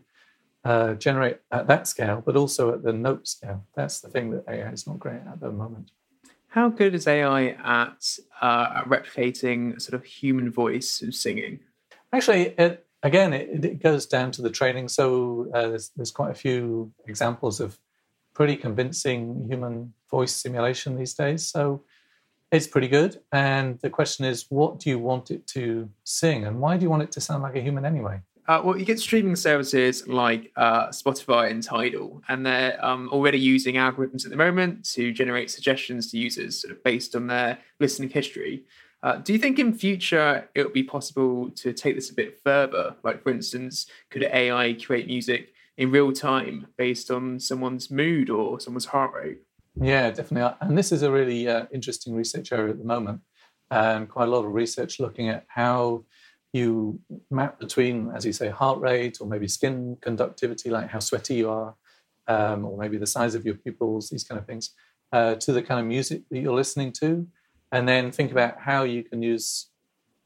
uh, 0.64 0.94
generate 0.94 1.40
at 1.52 1.68
that 1.68 1.88
scale, 1.88 2.22
but 2.26 2.36
also 2.36 2.74
at 2.74 2.84
the 2.84 2.94
note 2.94 3.28
scale. 3.28 3.66
That's 3.76 4.00
the 4.00 4.10
thing 4.10 4.32
that 4.32 4.46
AI 4.48 4.72
is 4.72 4.88
not 4.88 5.00
great 5.00 5.22
at 5.22 5.34
at 5.34 5.40
the 5.40 5.52
moment. 5.52 5.92
How 6.48 6.70
good 6.70 6.94
is 6.94 7.08
AI 7.08 7.48
at, 7.48 8.18
uh, 8.40 8.84
replicating 8.84 9.82
sort 9.82 9.96
of 9.96 10.06
human 10.06 10.52
voice 10.52 11.02
of 11.02 11.16
singing? 11.16 11.60
Actually, 12.12 12.50
it, 12.60 12.86
again, 13.02 13.34
it, 13.34 13.66
it, 13.66 13.82
goes 13.82 14.06
down 14.06 14.32
to 14.34 14.44
the 14.44 14.52
training. 14.52 14.88
So 14.88 15.48
uh, 15.54 15.70
there's, 15.70 15.90
there's 15.96 16.12
quite 16.12 16.30
a 16.30 16.36
few 16.36 16.94
examples 17.08 17.60
of 17.60 17.80
pretty 18.36 18.56
convincing 18.56 19.46
human 19.48 19.94
voice 20.12 20.34
simulation 20.34 20.96
these 20.96 21.16
days. 21.16 21.48
So 21.48 21.84
it's 22.52 22.68
pretty 22.68 22.88
good. 22.88 23.20
And 23.32 23.80
the 23.80 23.90
question 23.90 24.26
is, 24.26 24.46
what 24.50 24.80
do 24.80 24.92
you 24.92 25.00
want 25.00 25.32
it 25.32 25.48
to 25.48 25.90
sing, 26.04 26.46
and 26.46 26.60
why 26.60 26.78
do 26.78 26.84
you 26.84 26.90
want 26.90 27.02
it 27.02 27.12
to 27.14 27.22
sound 27.22 27.42
like 27.42 27.56
a 27.56 27.62
human 27.62 27.84
anyway? 27.84 28.22
Uh, 28.46 28.62
well, 28.64 28.78
you 28.78 28.84
get 28.84 29.00
streaming 29.00 29.38
services 29.38 30.06
like 30.08 30.52
uh, 30.58 30.88
Spotify 30.90 31.50
and 31.50 31.64
Tidal, 31.64 32.22
and 32.28 32.46
they're 32.46 32.84
um, 32.84 33.08
already 33.10 33.40
using 33.40 33.76
algorithms 33.76 34.26
at 34.26 34.32
the 34.32 34.38
moment 34.38 34.84
to 34.92 35.14
generate 35.14 35.50
suggestions 35.50 36.12
to 36.12 36.18
users 36.18 36.62
sort 36.62 36.74
of 36.74 36.84
based 36.84 37.16
on 37.16 37.28
their 37.28 37.58
listening 37.80 38.10
history. 38.10 38.64
Uh, 39.02 39.18
do 39.18 39.34
you 39.34 39.40
think 39.40 39.60
in 39.60 39.74
future 39.74 40.50
it 40.56 40.64
would 40.64 40.74
be 40.74 40.84
possible 40.84 41.50
to 41.52 41.74
take 41.74 41.96
this 41.96 42.10
a 42.10 42.14
bit 42.14 42.40
further? 42.44 42.96
Like, 43.04 43.24
for 43.24 43.32
instance, 43.32 43.86
could 44.10 44.24
AI 44.24 44.74
create 44.74 45.08
music 45.08 45.54
in 45.78 45.92
real 45.92 46.12
time 46.12 46.68
based 46.78 47.12
on 47.12 47.40
someone's 47.40 47.90
mood 47.90 48.30
or 48.30 48.60
someone's 48.60 48.86
heart 48.86 49.14
rate? 49.14 49.40
Yeah, 49.76 50.12
definitely. 50.12 50.56
And 50.62 50.78
this 50.78 50.92
is 50.92 51.02
a 51.02 51.12
really 51.12 51.48
uh, 51.48 51.66
interesting 51.74 52.14
research 52.14 52.52
area 52.52 52.72
at 52.72 52.78
the 52.78 52.86
moment, 52.86 53.22
and 53.72 54.08
quite 54.10 54.28
a 54.28 54.32
lot 54.32 54.46
of 54.46 54.54
research 54.54 55.00
looking 55.00 55.30
at 55.30 55.46
how 55.48 56.04
you 56.54 57.00
map 57.30 57.60
between, 57.60 58.12
as 58.16 58.26
you 58.26 58.32
say, 58.32 58.50
heart 58.50 58.80
rate 58.80 59.18
or 59.20 59.28
maybe 59.28 59.48
skin 59.48 59.98
conductivity, 60.02 60.70
like 60.70 60.90
how 60.90 61.00
sweaty 61.00 61.36
you 61.36 61.50
are, 61.50 61.76
um, 62.28 62.64
or 62.66 62.78
maybe 62.78 62.98
the 62.98 63.08
size 63.08 63.36
of 63.36 63.46
your 63.46 63.56
pupils, 63.56 64.10
these 64.10 64.24
kind 64.24 64.40
of 64.40 64.46
things, 64.46 64.70
uh, 65.12 65.36
to 65.36 65.52
the 65.52 65.64
kind 65.64 65.80
of 65.80 65.86
music 65.88 66.22
that 66.30 66.40
you're 66.40 66.54
listening 66.56 66.92
to. 66.92 67.28
And 67.72 67.88
then 67.88 68.12
think 68.12 68.32
about 68.32 68.60
how 68.60 68.84
you 68.84 69.04
can 69.04 69.24
use 69.24 69.68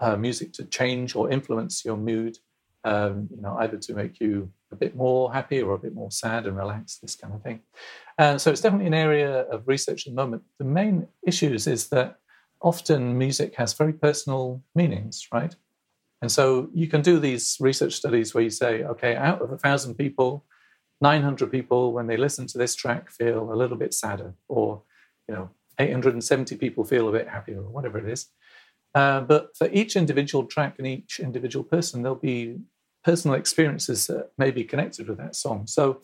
uh, 0.01 0.17
music 0.17 0.51
to 0.53 0.65
change 0.65 1.15
or 1.15 1.31
influence 1.31 1.85
your 1.85 1.97
mood, 1.97 2.37
um, 2.83 3.29
you 3.33 3.41
know, 3.41 3.55
either 3.59 3.77
to 3.77 3.93
make 3.93 4.19
you 4.19 4.51
a 4.71 4.75
bit 4.75 4.95
more 4.95 5.33
happy 5.33 5.61
or 5.61 5.75
a 5.75 5.79
bit 5.79 5.93
more 5.93 6.11
sad 6.11 6.45
and 6.45 6.57
relaxed, 6.57 7.01
this 7.01 7.15
kind 7.15 7.33
of 7.33 7.41
thing. 7.41 7.61
And 8.17 8.41
so 8.41 8.51
it's 8.51 8.61
definitely 8.61 8.87
an 8.87 8.93
area 8.93 9.41
of 9.43 9.67
research 9.67 10.05
at 10.05 10.11
the 10.11 10.21
moment. 10.21 10.43
The 10.59 10.65
main 10.65 11.07
issues 11.25 11.67
is 11.67 11.87
that 11.89 12.19
often 12.61 13.17
music 13.17 13.55
has 13.55 13.73
very 13.73 13.93
personal 13.93 14.61
meanings, 14.75 15.27
right? 15.31 15.55
And 16.21 16.31
so 16.31 16.69
you 16.73 16.87
can 16.87 17.01
do 17.01 17.19
these 17.19 17.57
research 17.59 17.93
studies 17.93 18.33
where 18.33 18.43
you 18.43 18.49
say, 18.49 18.83
okay, 18.83 19.15
out 19.15 19.41
of 19.41 19.51
a 19.51 19.57
thousand 19.57 19.95
people, 19.95 20.45
900 20.99 21.51
people, 21.51 21.93
when 21.93 22.07
they 22.07 22.17
listen 22.17 22.47
to 22.47 22.57
this 22.57 22.75
track, 22.75 23.11
feel 23.11 23.51
a 23.51 23.55
little 23.55 23.77
bit 23.77 23.93
sadder, 23.93 24.33
or 24.47 24.81
you 25.29 25.35
know, 25.35 25.49
870 25.77 26.55
people 26.57 26.83
feel 26.83 27.07
a 27.07 27.11
bit 27.11 27.27
happier, 27.27 27.59
or 27.59 27.69
whatever 27.69 27.99
it 27.99 28.09
is. 28.09 28.27
Uh, 28.95 29.21
but 29.21 29.55
for 29.55 29.69
each 29.71 29.95
individual 29.95 30.45
track 30.45 30.75
and 30.79 30.87
each 30.87 31.19
individual 31.19 31.63
person, 31.63 32.01
there'll 32.01 32.15
be 32.15 32.57
personal 33.03 33.37
experiences 33.37 34.07
that 34.07 34.31
may 34.39 34.49
be 34.49 34.63
connected 34.63 35.07
with 35.07 35.19
that 35.19 35.35
song. 35.35 35.67
So, 35.67 36.01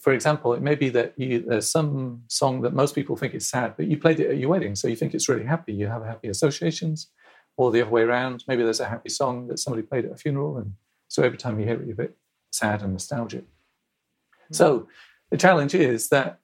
for 0.00 0.14
example, 0.14 0.54
it 0.54 0.62
may 0.62 0.74
be 0.74 0.88
that 0.88 1.12
you, 1.18 1.40
there's 1.46 1.70
some 1.70 2.22
song 2.28 2.62
that 2.62 2.72
most 2.72 2.94
people 2.94 3.16
think 3.16 3.34
is 3.34 3.46
sad, 3.46 3.76
but 3.76 3.86
you 3.86 3.98
played 3.98 4.18
it 4.18 4.30
at 4.30 4.38
your 4.38 4.48
wedding, 4.48 4.74
so 4.74 4.88
you 4.88 4.96
think 4.96 5.12
it's 5.12 5.28
really 5.28 5.44
happy. 5.44 5.74
You 5.74 5.88
have 5.88 6.04
happy 6.04 6.28
associations 6.28 7.08
or 7.58 7.72
the 7.72 7.82
other 7.82 7.90
way 7.90 8.02
around. 8.02 8.44
Maybe 8.48 8.62
there's 8.62 8.80
a 8.80 8.88
happy 8.88 9.10
song 9.10 9.48
that 9.48 9.58
somebody 9.58 9.82
played 9.82 10.06
at 10.06 10.12
a 10.12 10.16
funeral, 10.16 10.56
and 10.56 10.72
so 11.08 11.22
every 11.22 11.36
time 11.36 11.58
you 11.58 11.66
hear 11.66 11.78
it, 11.80 11.86
you're 11.86 12.00
a 12.00 12.04
bit 12.06 12.16
sad 12.50 12.82
and 12.82 12.92
nostalgic. 12.92 13.42
Mm-hmm. 13.42 14.54
So 14.54 14.88
the 15.30 15.36
challenge 15.36 15.74
is 15.74 16.08
that 16.08 16.38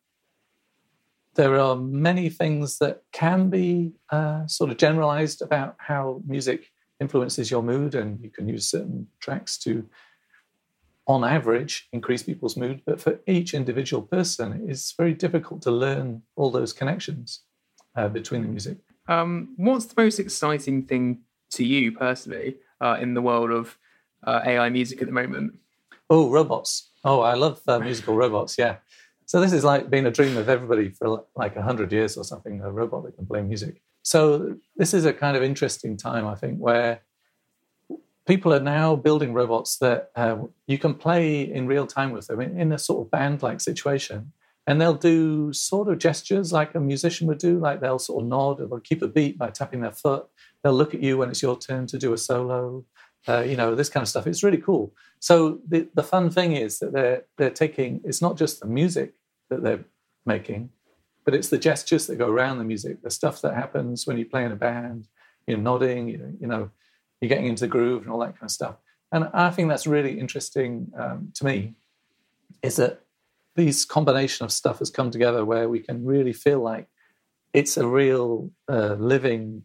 there 1.36 1.58
are 1.58 1.76
many 1.76 2.28
things 2.28 2.78
that 2.78 3.02
can 3.12 3.48
be 3.48 3.92
uh, 4.10 4.46
sort 4.46 4.70
of 4.70 4.76
generalized 4.76 5.40
about 5.40 5.76
how 5.78 6.20
music 6.26 6.70
influences 7.00 7.50
your 7.50 7.62
mood, 7.62 7.94
and 7.94 8.20
you 8.20 8.30
can 8.30 8.48
use 8.48 8.66
certain 8.68 9.06
tracks 9.20 9.56
to, 9.58 9.88
on 11.06 11.24
average, 11.24 11.88
increase 11.92 12.22
people's 12.24 12.56
mood. 12.56 12.82
But 12.84 13.00
for 13.00 13.20
each 13.26 13.54
individual 13.54 14.02
person, 14.02 14.66
it's 14.68 14.92
very 14.92 15.14
difficult 15.14 15.62
to 15.62 15.70
learn 15.70 16.22
all 16.34 16.50
those 16.50 16.72
connections 16.72 17.42
uh, 17.96 18.08
between 18.08 18.42
the 18.42 18.48
music. 18.48 18.78
Um, 19.06 19.54
what's 19.56 19.86
the 19.86 20.00
most 20.00 20.18
exciting 20.18 20.84
thing 20.84 21.20
to 21.50 21.64
you 21.64 21.92
personally 21.92 22.56
uh, 22.80 22.98
in 23.00 23.14
the 23.14 23.22
world 23.22 23.50
of 23.50 23.78
uh, 24.22 24.40
AI 24.44 24.68
music 24.70 25.00
at 25.00 25.06
the 25.06 25.12
moment? 25.12 25.54
Oh, 26.10 26.30
robots. 26.30 26.90
Oh, 27.04 27.20
I 27.20 27.34
love 27.34 27.60
uh, 27.68 27.78
musical 27.78 28.16
robots. 28.16 28.56
Yeah. 28.58 28.76
So 29.26 29.40
this 29.40 29.52
is 29.52 29.64
like 29.64 29.90
being 29.90 30.06
a 30.06 30.10
dream 30.10 30.36
of 30.36 30.48
everybody 30.48 30.90
for 30.90 31.24
like 31.34 31.56
100 31.56 31.92
years 31.92 32.16
or 32.16 32.24
something, 32.24 32.60
a 32.60 32.70
robot 32.70 33.04
that 33.04 33.16
can 33.16 33.26
play 33.26 33.42
music. 33.42 33.82
So 34.02 34.56
this 34.76 34.92
is 34.92 35.06
a 35.06 35.12
kind 35.12 35.36
of 35.36 35.42
interesting 35.42 35.96
time, 35.96 36.26
I 36.26 36.34
think, 36.34 36.58
where 36.58 37.00
people 38.26 38.52
are 38.52 38.60
now 38.60 38.96
building 38.96 39.32
robots 39.32 39.78
that 39.78 40.10
uh, 40.16 40.36
you 40.66 40.78
can 40.78 40.94
play 40.94 41.42
in 41.42 41.66
real 41.66 41.86
time 41.86 42.10
with 42.10 42.26
them 42.26 42.40
in, 42.40 42.58
in 42.58 42.72
a 42.72 42.78
sort 42.78 43.06
of 43.06 43.10
band 43.10 43.42
like 43.42 43.60
situation 43.60 44.32
and 44.66 44.80
they'll 44.80 44.94
do 44.94 45.52
sort 45.52 45.88
of 45.88 45.98
gestures 45.98 46.52
like 46.52 46.74
a 46.74 46.80
musician 46.80 47.26
would 47.26 47.38
do, 47.38 47.58
like 47.58 47.80
they'll 47.80 47.98
sort 47.98 48.22
of 48.22 48.28
nod 48.28 48.60
or 48.60 48.66
they'll 48.66 48.80
keep 48.80 49.02
a 49.02 49.08
beat 49.08 49.36
by 49.36 49.50
tapping 49.50 49.80
their 49.80 49.92
foot. 49.92 50.26
They'll 50.62 50.72
look 50.72 50.94
at 50.94 51.02
you 51.02 51.18
when 51.18 51.28
it's 51.28 51.42
your 51.42 51.58
turn 51.58 51.86
to 51.88 51.98
do 51.98 52.12
a 52.12 52.18
solo, 52.18 52.84
uh, 53.28 53.40
you 53.40 53.56
know, 53.56 53.74
this 53.74 53.90
kind 53.90 54.02
of 54.02 54.08
stuff. 54.08 54.26
It's 54.26 54.42
really 54.42 54.58
cool. 54.58 54.94
So 55.20 55.60
the, 55.68 55.88
the 55.94 56.02
fun 56.02 56.30
thing 56.30 56.52
is 56.52 56.78
that 56.78 56.92
they're 56.92 57.24
they're 57.36 57.50
taking 57.50 58.00
it's 58.04 58.22
not 58.22 58.36
just 58.36 58.60
the 58.60 58.66
music 58.66 59.14
that 59.50 59.62
they're 59.62 59.84
making, 60.24 60.70
but 61.24 61.34
it's 61.34 61.48
the 61.48 61.58
gestures 61.58 62.06
that 62.06 62.16
go 62.16 62.28
around 62.28 62.58
the 62.58 62.64
music, 62.64 63.02
the 63.02 63.10
stuff 63.10 63.42
that 63.42 63.54
happens 63.54 64.06
when 64.06 64.16
you 64.16 64.24
play 64.24 64.44
in 64.44 64.52
a 64.52 64.56
band, 64.56 65.08
you're 65.46 65.58
nodding, 65.58 66.08
you, 66.08 66.36
you 66.40 66.46
know, 66.46 66.70
you're 67.20 67.28
getting 67.28 67.46
into 67.46 67.64
the 67.64 67.68
groove 67.68 68.02
and 68.02 68.10
all 68.10 68.18
that 68.20 68.32
kind 68.32 68.44
of 68.44 68.50
stuff. 68.50 68.76
And 69.12 69.28
I 69.32 69.50
think 69.50 69.68
that's 69.68 69.86
really 69.86 70.18
interesting 70.18 70.90
um, 70.98 71.30
to 71.34 71.44
me, 71.44 71.74
is 72.62 72.76
that 72.76 73.03
these 73.54 73.84
combination 73.84 74.44
of 74.44 74.52
stuff 74.52 74.78
has 74.80 74.90
come 74.90 75.10
together 75.10 75.44
where 75.44 75.68
we 75.68 75.80
can 75.80 76.04
really 76.04 76.32
feel 76.32 76.60
like 76.60 76.88
it's 77.52 77.76
a 77.76 77.86
real 77.86 78.50
uh, 78.68 78.94
living 78.94 79.62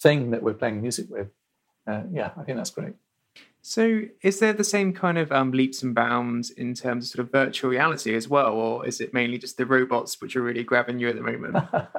thing 0.00 0.30
that 0.30 0.42
we're 0.42 0.54
playing 0.54 0.82
music 0.82 1.06
with. 1.08 1.28
Uh, 1.86 2.02
yeah, 2.12 2.30
I 2.36 2.44
think 2.44 2.58
that's 2.58 2.70
great. 2.70 2.94
So, 3.62 4.02
is 4.22 4.38
there 4.38 4.54
the 4.54 4.64
same 4.64 4.94
kind 4.94 5.18
of 5.18 5.30
um, 5.32 5.52
leaps 5.52 5.82
and 5.82 5.94
bounds 5.94 6.50
in 6.50 6.72
terms 6.72 7.04
of 7.04 7.10
sort 7.10 7.26
of 7.26 7.32
virtual 7.32 7.70
reality 7.70 8.14
as 8.14 8.26
well, 8.26 8.52
or 8.52 8.86
is 8.86 9.00
it 9.00 9.12
mainly 9.12 9.36
just 9.36 9.58
the 9.58 9.66
robots 9.66 10.20
which 10.20 10.34
are 10.34 10.42
really 10.42 10.64
grabbing 10.64 10.98
you 10.98 11.08
at 11.08 11.16
the 11.16 11.22
moment? 11.22 11.56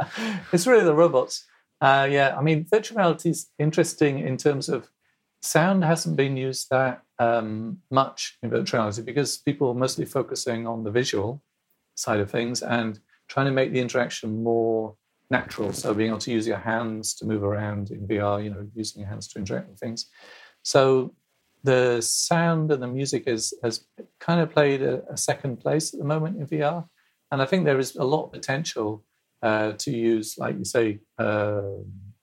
it's 0.51 0.65
really 0.65 0.83
the 0.83 0.95
robots. 0.95 1.45
Uh, 1.79 2.07
yeah, 2.09 2.35
I 2.37 2.41
mean, 2.41 2.65
virtual 2.69 2.97
reality 2.97 3.29
is 3.29 3.49
interesting 3.59 4.19
in 4.19 4.37
terms 4.37 4.69
of 4.69 4.89
sound 5.41 5.83
hasn't 5.83 6.15
been 6.15 6.37
used 6.37 6.69
that 6.69 7.01
um, 7.19 7.79
much 7.89 8.37
in 8.43 8.49
virtual 8.49 8.79
reality 8.79 9.01
because 9.01 9.37
people 9.37 9.69
are 9.69 9.75
mostly 9.75 10.05
focusing 10.05 10.67
on 10.67 10.83
the 10.83 10.91
visual 10.91 11.41
side 11.95 12.19
of 12.19 12.29
things 12.29 12.61
and 12.61 12.99
trying 13.27 13.45
to 13.45 13.51
make 13.51 13.71
the 13.71 13.79
interaction 13.79 14.43
more 14.43 14.95
natural. 15.29 15.71
So 15.73 15.93
being 15.93 16.09
able 16.09 16.19
to 16.19 16.31
use 16.31 16.45
your 16.45 16.57
hands 16.57 17.13
to 17.15 17.25
move 17.25 17.43
around 17.43 17.89
in 17.91 18.07
VR, 18.07 18.43
you 18.43 18.49
know, 18.49 18.67
using 18.75 19.01
your 19.01 19.09
hands 19.09 19.27
to 19.29 19.39
interact 19.39 19.69
with 19.69 19.79
things. 19.79 20.07
So 20.63 21.15
the 21.63 22.01
sound 22.01 22.71
and 22.71 22.81
the 22.81 22.87
music 22.87 23.23
is 23.27 23.53
has 23.63 23.85
kind 24.19 24.41
of 24.41 24.51
played 24.51 24.81
a, 24.81 25.03
a 25.09 25.17
second 25.17 25.57
place 25.57 25.93
at 25.93 25.99
the 25.99 26.05
moment 26.05 26.37
in 26.37 26.47
VR, 26.47 26.87
and 27.31 27.41
I 27.41 27.45
think 27.45 27.65
there 27.65 27.79
is 27.79 27.95
a 27.95 28.03
lot 28.03 28.25
of 28.25 28.31
potential 28.31 29.03
uh, 29.41 29.73
to 29.73 29.91
use, 29.91 30.37
like 30.37 30.57
you 30.57 30.65
say, 30.65 30.99
uh, 31.17 31.61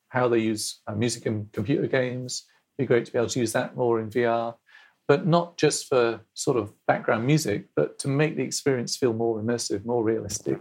how 0.09 0.29
they 0.29 0.39
use 0.39 0.81
uh, 0.87 0.95
music 0.95 1.27
in 1.27 1.49
computer 1.53 1.87
games. 1.87 2.45
Be 2.79 2.87
great 2.87 3.07
to 3.07 3.13
be 3.13 3.19
able 3.19 3.29
to 3.29 3.41
use 3.41 3.53
that 3.53 3.77
more 3.77 3.99
in 3.99 4.09
VR, 4.09 4.55
but 5.09 5.27
not 5.27 5.57
just 5.57 5.89
for 5.89 6.21
sort 6.35 6.57
of 6.57 6.73
background 6.87 7.27
music, 7.27 7.67
but 7.75 7.99
to 7.99 8.09
make 8.09 8.37
the 8.37 8.43
experience 8.43 8.97
feel 8.97 9.13
more 9.13 9.41
immersive, 9.41 9.85
more 9.85 10.05
realistic, 10.05 10.61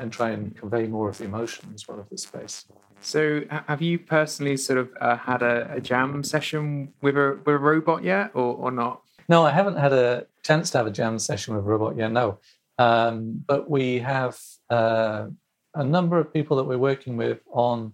and 0.00 0.12
try 0.12 0.30
and 0.30 0.56
convey 0.56 0.88
more 0.88 1.08
of 1.08 1.18
the 1.18 1.24
emotion 1.24 1.70
as 1.74 1.86
well 1.86 2.00
of 2.00 2.08
the 2.10 2.18
space. 2.18 2.66
So, 3.00 3.42
have 3.48 3.80
you 3.80 3.98
personally 3.98 4.56
sort 4.56 4.78
of 4.78 4.90
uh, 5.00 5.16
had 5.16 5.42
a, 5.42 5.74
a, 5.74 5.80
jam 5.80 6.22
session 6.24 6.92
with 7.00 7.16
a 7.16 7.38
with 7.44 7.54
a 7.54 7.58
robot 7.58 8.02
yet, 8.02 8.30
or, 8.34 8.54
or 8.54 8.70
not? 8.70 9.02
No, 9.28 9.44
I 9.44 9.50
haven't 9.50 9.76
had 9.76 9.92
a 9.92 10.26
chance 10.42 10.70
to 10.70 10.78
have 10.78 10.86
a 10.86 10.90
jam 10.90 11.18
session 11.18 11.54
with 11.54 11.64
a 11.64 11.66
robot 11.66 11.96
yet. 11.96 12.12
No, 12.12 12.38
um, 12.78 13.44
but 13.46 13.68
we 13.70 13.98
have 13.98 14.38
uh, 14.70 15.26
a 15.74 15.84
number 15.84 16.18
of 16.18 16.32
people 16.32 16.56
that 16.56 16.64
we're 16.64 16.78
working 16.78 17.16
with 17.16 17.40
on 17.52 17.92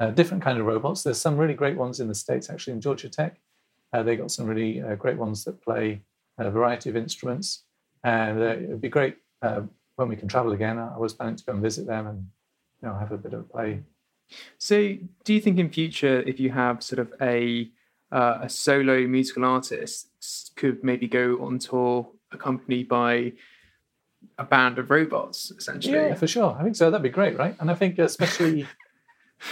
uh, 0.00 0.10
different 0.10 0.42
kind 0.42 0.58
of 0.58 0.66
robots. 0.66 1.02
There's 1.02 1.20
some 1.20 1.36
really 1.36 1.54
great 1.54 1.76
ones 1.76 2.00
in 2.00 2.08
the 2.08 2.14
states, 2.14 2.50
actually 2.50 2.72
in 2.72 2.80
Georgia 2.80 3.08
Tech. 3.08 3.38
Uh, 3.92 4.02
they 4.02 4.16
got 4.16 4.30
some 4.30 4.46
really 4.46 4.80
uh, 4.80 4.94
great 4.96 5.16
ones 5.16 5.44
that 5.44 5.62
play 5.62 6.02
a 6.38 6.50
variety 6.50 6.90
of 6.90 6.96
instruments, 6.96 7.64
and 8.02 8.40
uh, 8.40 8.46
it'd 8.46 8.80
be 8.80 8.88
great 8.88 9.16
when 9.40 10.08
we 10.08 10.16
can 10.16 10.28
travel 10.28 10.52
again. 10.52 10.78
I 10.78 10.96
was 10.96 11.12
planning 11.12 11.36
to 11.36 11.44
go 11.44 11.52
and 11.52 11.62
visit 11.62 11.86
them 11.86 12.06
and 12.06 12.26
you 12.82 12.88
know 12.88 12.94
have 12.94 13.12
a 13.12 13.18
bit 13.18 13.34
of 13.34 13.40
a 13.40 13.42
play 13.44 13.82
so, 14.58 14.96
do 15.24 15.34
you 15.34 15.40
think 15.40 15.58
in 15.58 15.70
future, 15.70 16.20
if 16.22 16.38
you 16.38 16.50
have 16.50 16.82
sort 16.82 17.00
of 17.00 17.12
a 17.20 17.70
uh, 18.12 18.40
a 18.42 18.48
solo 18.48 19.06
musical 19.06 19.44
artist, 19.44 20.08
could 20.56 20.82
maybe 20.82 21.06
go 21.06 21.42
on 21.44 21.58
tour 21.58 22.08
accompanied 22.32 22.88
by 22.88 23.32
a 24.38 24.44
band 24.44 24.78
of 24.78 24.90
robots, 24.90 25.52
essentially? 25.52 25.94
Yeah, 25.94 26.14
for 26.14 26.26
sure. 26.26 26.56
I 26.58 26.62
think 26.62 26.76
so. 26.76 26.90
That'd 26.90 27.02
be 27.02 27.08
great, 27.08 27.38
right? 27.38 27.56
And 27.60 27.70
I 27.70 27.74
think 27.74 27.98
especially 27.98 28.66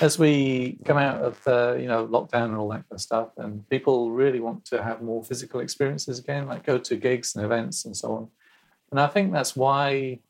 as 0.00 0.18
we 0.18 0.78
come 0.84 0.98
out 0.98 1.22
of 1.22 1.42
the 1.44 1.78
you 1.80 1.88
know 1.88 2.06
lockdown 2.06 2.46
and 2.46 2.56
all 2.56 2.68
that 2.68 2.88
kind 2.88 2.92
of 2.92 3.00
stuff, 3.00 3.30
and 3.36 3.68
people 3.68 4.10
really 4.10 4.40
want 4.40 4.64
to 4.66 4.82
have 4.82 5.02
more 5.02 5.24
physical 5.24 5.60
experiences 5.60 6.18
again, 6.18 6.46
like 6.46 6.64
go 6.64 6.78
to 6.78 6.96
gigs 6.96 7.34
and 7.34 7.44
events 7.44 7.84
and 7.84 7.96
so 7.96 8.12
on. 8.14 8.28
And 8.90 9.00
I 9.00 9.06
think 9.06 9.32
that's 9.32 9.54
why, 9.54 10.20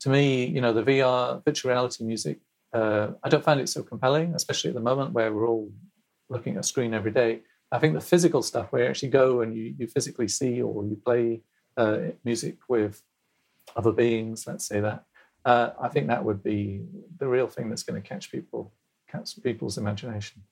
to 0.00 0.08
me, 0.08 0.46
you 0.46 0.60
know, 0.60 0.72
the 0.72 0.82
VR 0.82 1.44
virtual 1.44 1.70
reality 1.70 2.04
music 2.04 2.40
uh, 2.76 3.12
I 3.22 3.30
don't 3.30 3.44
find 3.44 3.58
it 3.60 3.68
so 3.68 3.82
compelling, 3.82 4.34
especially 4.34 4.68
at 4.68 4.74
the 4.74 4.82
moment 4.82 5.12
where 5.12 5.32
we're 5.32 5.48
all 5.48 5.70
looking 6.28 6.54
at 6.54 6.60
a 6.60 6.62
screen 6.62 6.92
every 6.92 7.10
day. 7.10 7.40
I 7.72 7.78
think 7.78 7.94
the 7.94 8.00
physical 8.00 8.42
stuff 8.42 8.70
where 8.70 8.84
you 8.84 8.88
actually 8.88 9.08
go 9.08 9.40
and 9.40 9.56
you, 9.56 9.74
you 9.78 9.86
physically 9.86 10.28
see 10.28 10.60
or 10.60 10.84
you 10.84 10.96
play 10.96 11.40
uh, 11.76 11.98
music 12.22 12.58
with 12.68 13.02
other 13.74 13.92
beings, 13.92 14.46
let's 14.46 14.66
say 14.66 14.80
that, 14.80 15.04
uh, 15.44 15.70
I 15.80 15.88
think 15.88 16.08
that 16.08 16.24
would 16.24 16.42
be 16.42 16.82
the 17.18 17.28
real 17.28 17.48
thing 17.48 17.70
that's 17.70 17.82
going 17.82 18.00
to 18.00 18.06
catch 18.06 18.30
people, 18.30 18.72
catch 19.10 19.40
people's 19.42 19.78
imagination. 19.78 20.42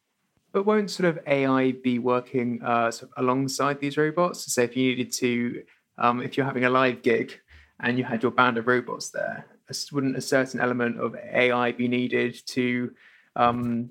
But 0.53 0.67
won't 0.67 0.91
sort 0.91 1.09
of 1.09 1.19
AI 1.27 1.73
be 1.73 1.99
working 1.99 2.63
uh, 2.63 2.91
sort 2.91 3.11
of 3.11 3.25
alongside 3.25 3.81
these 3.81 3.97
robots? 3.97 4.53
So 4.53 4.63
if 4.63 4.77
you 4.77 4.91
needed 4.91 5.13
to, 5.15 5.65
um, 5.99 6.23
if 6.23 6.37
you're 6.37 6.47
having 6.47 6.65
a 6.65 6.71
live 6.71 7.03
gig 7.03 7.41
and 7.81 7.99
you 7.99 8.05
had 8.05 8.23
your 8.23 8.31
band 8.31 8.59
of 8.59 8.67
robots 8.67 9.11
there, 9.11 9.47
wouldn't 9.93 10.17
a 10.17 10.21
certain 10.21 10.61
element 10.61 11.01
of 11.01 11.17
AI 11.17 11.73
be 11.73 11.89
needed 11.89 12.41
to 12.47 12.93
um, 13.35 13.91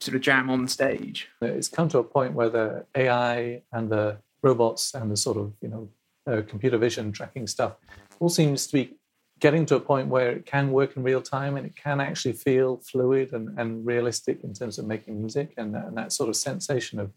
sort 0.00 0.14
of 0.14 0.22
jam 0.22 0.48
on 0.48 0.66
stage? 0.68 1.28
It's 1.42 1.68
come 1.68 1.88
to 1.90 1.98
a 1.98 2.04
point 2.04 2.32
where 2.32 2.48
the 2.48 2.86
AI 2.94 3.62
and 3.72 3.90
the 3.90 4.18
robots 4.42 4.94
and 4.94 5.10
the 5.10 5.16
sort 5.16 5.36
of 5.36 5.52
you 5.60 5.68
know 5.68 5.88
uh, 6.26 6.42
computer 6.46 6.78
vision 6.78 7.12
tracking 7.12 7.46
stuff 7.46 7.76
all 8.20 8.28
seems 8.28 8.66
to 8.66 8.72
be 8.72 8.94
getting 9.40 9.66
to 9.66 9.76
a 9.76 9.80
point 9.80 10.08
where 10.08 10.30
it 10.30 10.46
can 10.46 10.70
work 10.70 10.96
in 10.96 11.02
real 11.02 11.20
time 11.20 11.56
and 11.56 11.66
it 11.66 11.76
can 11.76 12.00
actually 12.00 12.32
feel 12.32 12.78
fluid 12.78 13.32
and, 13.32 13.58
and 13.58 13.84
realistic 13.84 14.42
in 14.44 14.54
terms 14.54 14.78
of 14.78 14.86
making 14.86 15.18
music 15.20 15.52
and, 15.56 15.74
and 15.74 15.96
that 15.96 16.12
sort 16.12 16.28
of 16.28 16.36
sensation 16.36 16.98
of, 16.98 17.10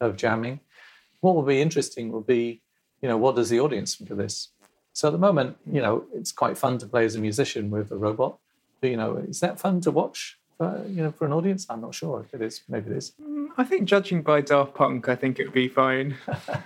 of 0.00 0.16
jamming. 0.16 0.60
What 1.20 1.34
will 1.34 1.42
be 1.42 1.60
interesting 1.60 2.12
will 2.12 2.20
be, 2.20 2.62
you 3.02 3.08
know, 3.08 3.16
what 3.16 3.36
does 3.36 3.50
the 3.50 3.60
audience 3.60 3.96
think 3.96 4.10
of 4.10 4.18
this? 4.18 4.50
So 4.92 5.08
at 5.08 5.12
the 5.12 5.18
moment, 5.18 5.56
you 5.70 5.82
know, 5.82 6.04
it's 6.14 6.32
quite 6.32 6.56
fun 6.56 6.78
to 6.78 6.86
play 6.86 7.04
as 7.04 7.16
a 7.16 7.20
musician 7.20 7.70
with 7.70 7.90
a 7.90 7.96
robot. 7.96 8.38
But, 8.80 8.90
you 8.90 8.96
know, 8.96 9.16
is 9.16 9.40
that 9.40 9.58
fun 9.58 9.80
to 9.82 9.90
watch? 9.90 10.38
For, 10.58 10.84
you 10.88 11.02
know, 11.02 11.12
for 11.12 11.26
an 11.26 11.32
audience, 11.32 11.66
I'm 11.68 11.80
not 11.80 11.94
sure 11.94 12.20
if 12.20 12.32
it 12.32 12.44
is. 12.44 12.62
Maybe 12.68 12.90
it 12.90 12.96
is. 12.96 13.12
Mm, 13.20 13.48
I 13.56 13.64
think, 13.64 13.84
judging 13.86 14.22
by 14.22 14.40
Daft 14.40 14.74
Punk, 14.74 15.08
I 15.08 15.16
think 15.16 15.38
it 15.38 15.44
would 15.44 15.54
be 15.54 15.68
fine. 15.68 16.16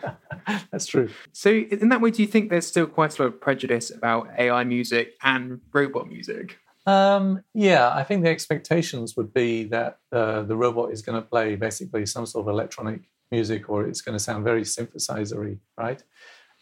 That's 0.71 0.87
true. 0.87 1.09
So, 1.33 1.51
in 1.51 1.89
that 1.89 2.01
way, 2.01 2.11
do 2.11 2.23
you 2.23 2.29
think 2.29 2.51
there's 2.51 2.67
still 2.67 2.87
quite 2.87 3.19
a 3.19 3.23
lot 3.23 3.29
of 3.29 3.41
prejudice 3.41 3.91
about 3.91 4.29
AI 4.39 4.65
music 4.65 5.15
and 5.23 5.61
robot 5.73 6.09
music? 6.09 6.59
Um, 6.87 7.43
yeah, 7.55 7.91
I 7.95 8.03
think 8.05 8.23
the 8.23 8.31
expectations 8.31 9.17
would 9.17 9.33
be 9.35 9.65
that 9.65 9.99
uh, 10.13 10.43
the 10.43 10.57
robot 10.57 10.91
is 10.91 11.03
going 11.03 11.21
to 11.21 11.27
play 11.27 11.55
basically 11.55 12.07
some 12.07 12.27
sort 12.27 12.47
of 12.47 12.49
electronic 12.49 13.03
music, 13.31 13.69
or 13.69 13.87
it's 13.87 14.01
going 14.01 14.15
to 14.17 14.23
sound 14.23 14.45
very 14.45 14.63
synthesizery, 14.63 15.59
right? 15.77 16.03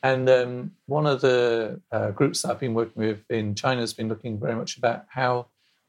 And 0.03 0.29
um, 0.29 0.73
one 0.87 1.07
of 1.07 1.21
the 1.21 1.81
uh, 1.91 2.11
groups 2.11 2.43
that 2.43 2.51
I've 2.51 2.61
been 2.61 2.75
working 2.75 3.03
with 3.03 3.25
in 3.31 3.55
China 3.55 3.81
has 3.81 3.93
been 3.93 4.09
looking 4.09 4.39
very 4.39 4.55
much 4.55 4.77
about 4.77 5.05
how 5.09 5.47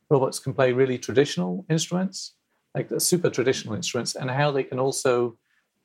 robots 0.10 0.39
can 0.39 0.54
play 0.54 0.72
really 0.74 0.98
traditional 0.98 1.65
instruments, 1.70 2.34
like 2.76 2.89
the 2.89 3.00
super 3.00 3.30
traditional 3.30 3.76
instruments, 3.76 4.15
and 4.15 4.30
how 4.30 4.52
they 4.52 4.63
can 4.63 4.80
also 4.80 5.38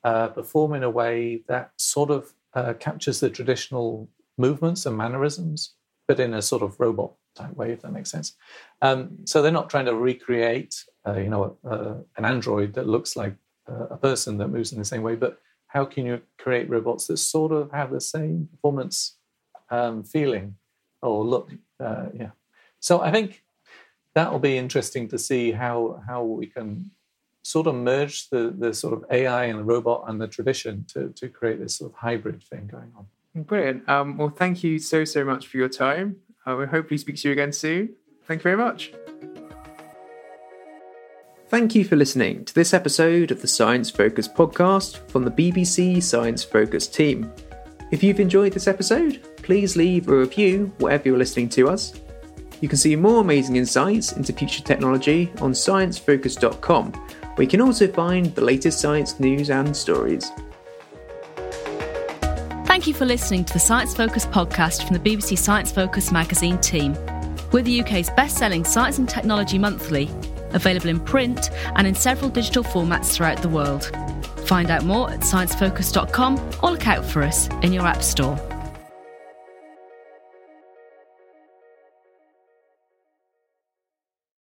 uh, 0.04 0.28
perform 0.28 0.74
in 0.74 0.82
a 0.82 0.90
way 0.90 1.42
that 1.48 1.72
sort 1.76 2.10
of 2.10 2.32
uh, 2.54 2.74
captures 2.74 3.20
the 3.20 3.30
traditional 3.30 4.08
movements 4.38 4.86
and 4.86 4.96
mannerisms, 4.96 5.74
but 6.08 6.20
in 6.20 6.34
a 6.34 6.42
sort 6.42 6.62
of 6.62 6.78
robot 6.78 7.12
type 7.34 7.54
way, 7.54 7.72
if 7.72 7.82
that 7.82 7.92
makes 7.92 8.10
sense. 8.10 8.34
Um, 8.82 9.18
so 9.24 9.40
they're 9.40 9.52
not 9.52 9.70
trying 9.70 9.86
to 9.86 9.94
recreate, 9.94 10.84
uh, 11.06 11.18
you 11.18 11.30
know, 11.30 11.56
an 12.16 12.24
android 12.24 12.74
that 12.74 12.86
looks 12.86 13.16
like 13.16 13.34
a 13.66 13.96
person 13.96 14.38
that 14.38 14.48
moves 14.48 14.72
in 14.72 14.78
the 14.78 14.84
same 14.84 15.02
way, 15.02 15.14
but 15.14 15.40
how 15.68 15.84
can 15.86 16.04
you 16.04 16.20
create 16.38 16.68
robots 16.68 17.06
that 17.06 17.16
sort 17.16 17.52
of 17.52 17.70
have 17.72 17.90
the 17.90 18.00
same 18.00 18.48
performance 18.50 19.16
um, 19.70 20.04
feeling 20.04 20.56
or 21.00 21.24
look? 21.24 21.50
Uh, 21.80 22.06
yeah. 22.12 22.30
So 22.80 23.00
I 23.00 23.10
think 23.10 23.42
that 24.14 24.30
will 24.30 24.38
be 24.38 24.56
interesting 24.56 25.08
to 25.08 25.18
see 25.18 25.52
how 25.52 26.02
how 26.06 26.22
we 26.24 26.46
can 26.46 26.90
sort 27.42 27.66
of 27.66 27.74
merge 27.74 28.28
the 28.30 28.54
the 28.56 28.72
sort 28.72 28.94
of 28.94 29.04
AI 29.10 29.44
and 29.44 29.58
the 29.58 29.64
robot 29.64 30.04
and 30.08 30.20
the 30.20 30.28
tradition 30.28 30.84
to 30.92 31.08
to 31.10 31.28
create 31.28 31.60
this 31.60 31.76
sort 31.76 31.92
of 31.92 31.98
hybrid 31.98 32.42
thing 32.42 32.68
going 32.70 32.92
on. 32.96 33.06
Brilliant. 33.34 33.88
Um, 33.88 34.18
well, 34.18 34.28
thank 34.28 34.62
you 34.62 34.78
so 34.78 35.04
so 35.04 35.24
much 35.24 35.46
for 35.46 35.56
your 35.56 35.68
time. 35.68 36.16
Uh, 36.46 36.56
we 36.56 36.66
hopefully 36.66 36.98
speak 36.98 37.16
to 37.16 37.28
you 37.28 37.32
again 37.32 37.52
soon. 37.52 37.94
Thank 38.26 38.40
you 38.40 38.42
very 38.42 38.56
much. 38.56 38.92
Thank 41.48 41.74
you 41.74 41.84
for 41.84 41.96
listening 41.96 42.46
to 42.46 42.54
this 42.54 42.72
episode 42.72 43.30
of 43.30 43.42
the 43.42 43.46
Science 43.46 43.90
Focus 43.90 44.26
podcast 44.26 45.06
from 45.10 45.24
the 45.24 45.30
BBC 45.30 46.02
Science 46.02 46.42
Focus 46.42 46.86
team. 46.86 47.30
If 47.90 48.02
you've 48.02 48.20
enjoyed 48.20 48.54
this 48.54 48.66
episode, 48.66 49.22
please 49.36 49.76
leave 49.76 50.08
a 50.08 50.16
review 50.16 50.72
wherever 50.78 51.06
you're 51.06 51.18
listening 51.18 51.50
to 51.50 51.68
us. 51.68 51.92
You 52.62 52.68
can 52.68 52.78
see 52.78 52.94
more 52.94 53.20
amazing 53.20 53.56
insights 53.56 54.12
into 54.12 54.32
future 54.32 54.62
technology 54.62 55.32
on 55.40 55.50
sciencefocus.com, 55.50 56.92
where 56.92 57.42
you 57.42 57.48
can 57.48 57.60
also 57.60 57.88
find 57.88 58.32
the 58.36 58.40
latest 58.40 58.80
science 58.80 59.18
news 59.18 59.50
and 59.50 59.76
stories. 59.76 60.30
Thank 62.66 62.86
you 62.86 62.94
for 62.94 63.04
listening 63.04 63.44
to 63.46 63.52
the 63.52 63.58
Science 63.58 63.94
Focus 63.94 64.26
podcast 64.26 64.86
from 64.86 64.96
the 64.96 65.00
BBC 65.00 65.36
Science 65.36 65.72
Focus 65.72 66.12
magazine 66.12 66.56
team. 66.58 66.96
We're 67.50 67.62
the 67.62 67.80
UK's 67.82 68.10
best 68.10 68.38
selling 68.38 68.64
science 68.64 68.98
and 68.98 69.08
technology 69.08 69.58
monthly 69.58 70.08
available 70.52 70.88
in 70.88 71.00
print 71.00 71.50
and 71.74 71.86
in 71.86 71.96
several 71.96 72.30
digital 72.30 72.62
formats 72.62 73.12
throughout 73.12 73.42
the 73.42 73.48
world. 73.48 73.90
Find 74.46 74.70
out 74.70 74.84
more 74.84 75.10
at 75.10 75.20
sciencefocus.com 75.20 76.50
or 76.62 76.70
look 76.70 76.86
out 76.86 77.04
for 77.04 77.22
us 77.22 77.48
in 77.62 77.72
your 77.72 77.86
App 77.86 78.04
Store. 78.04 78.38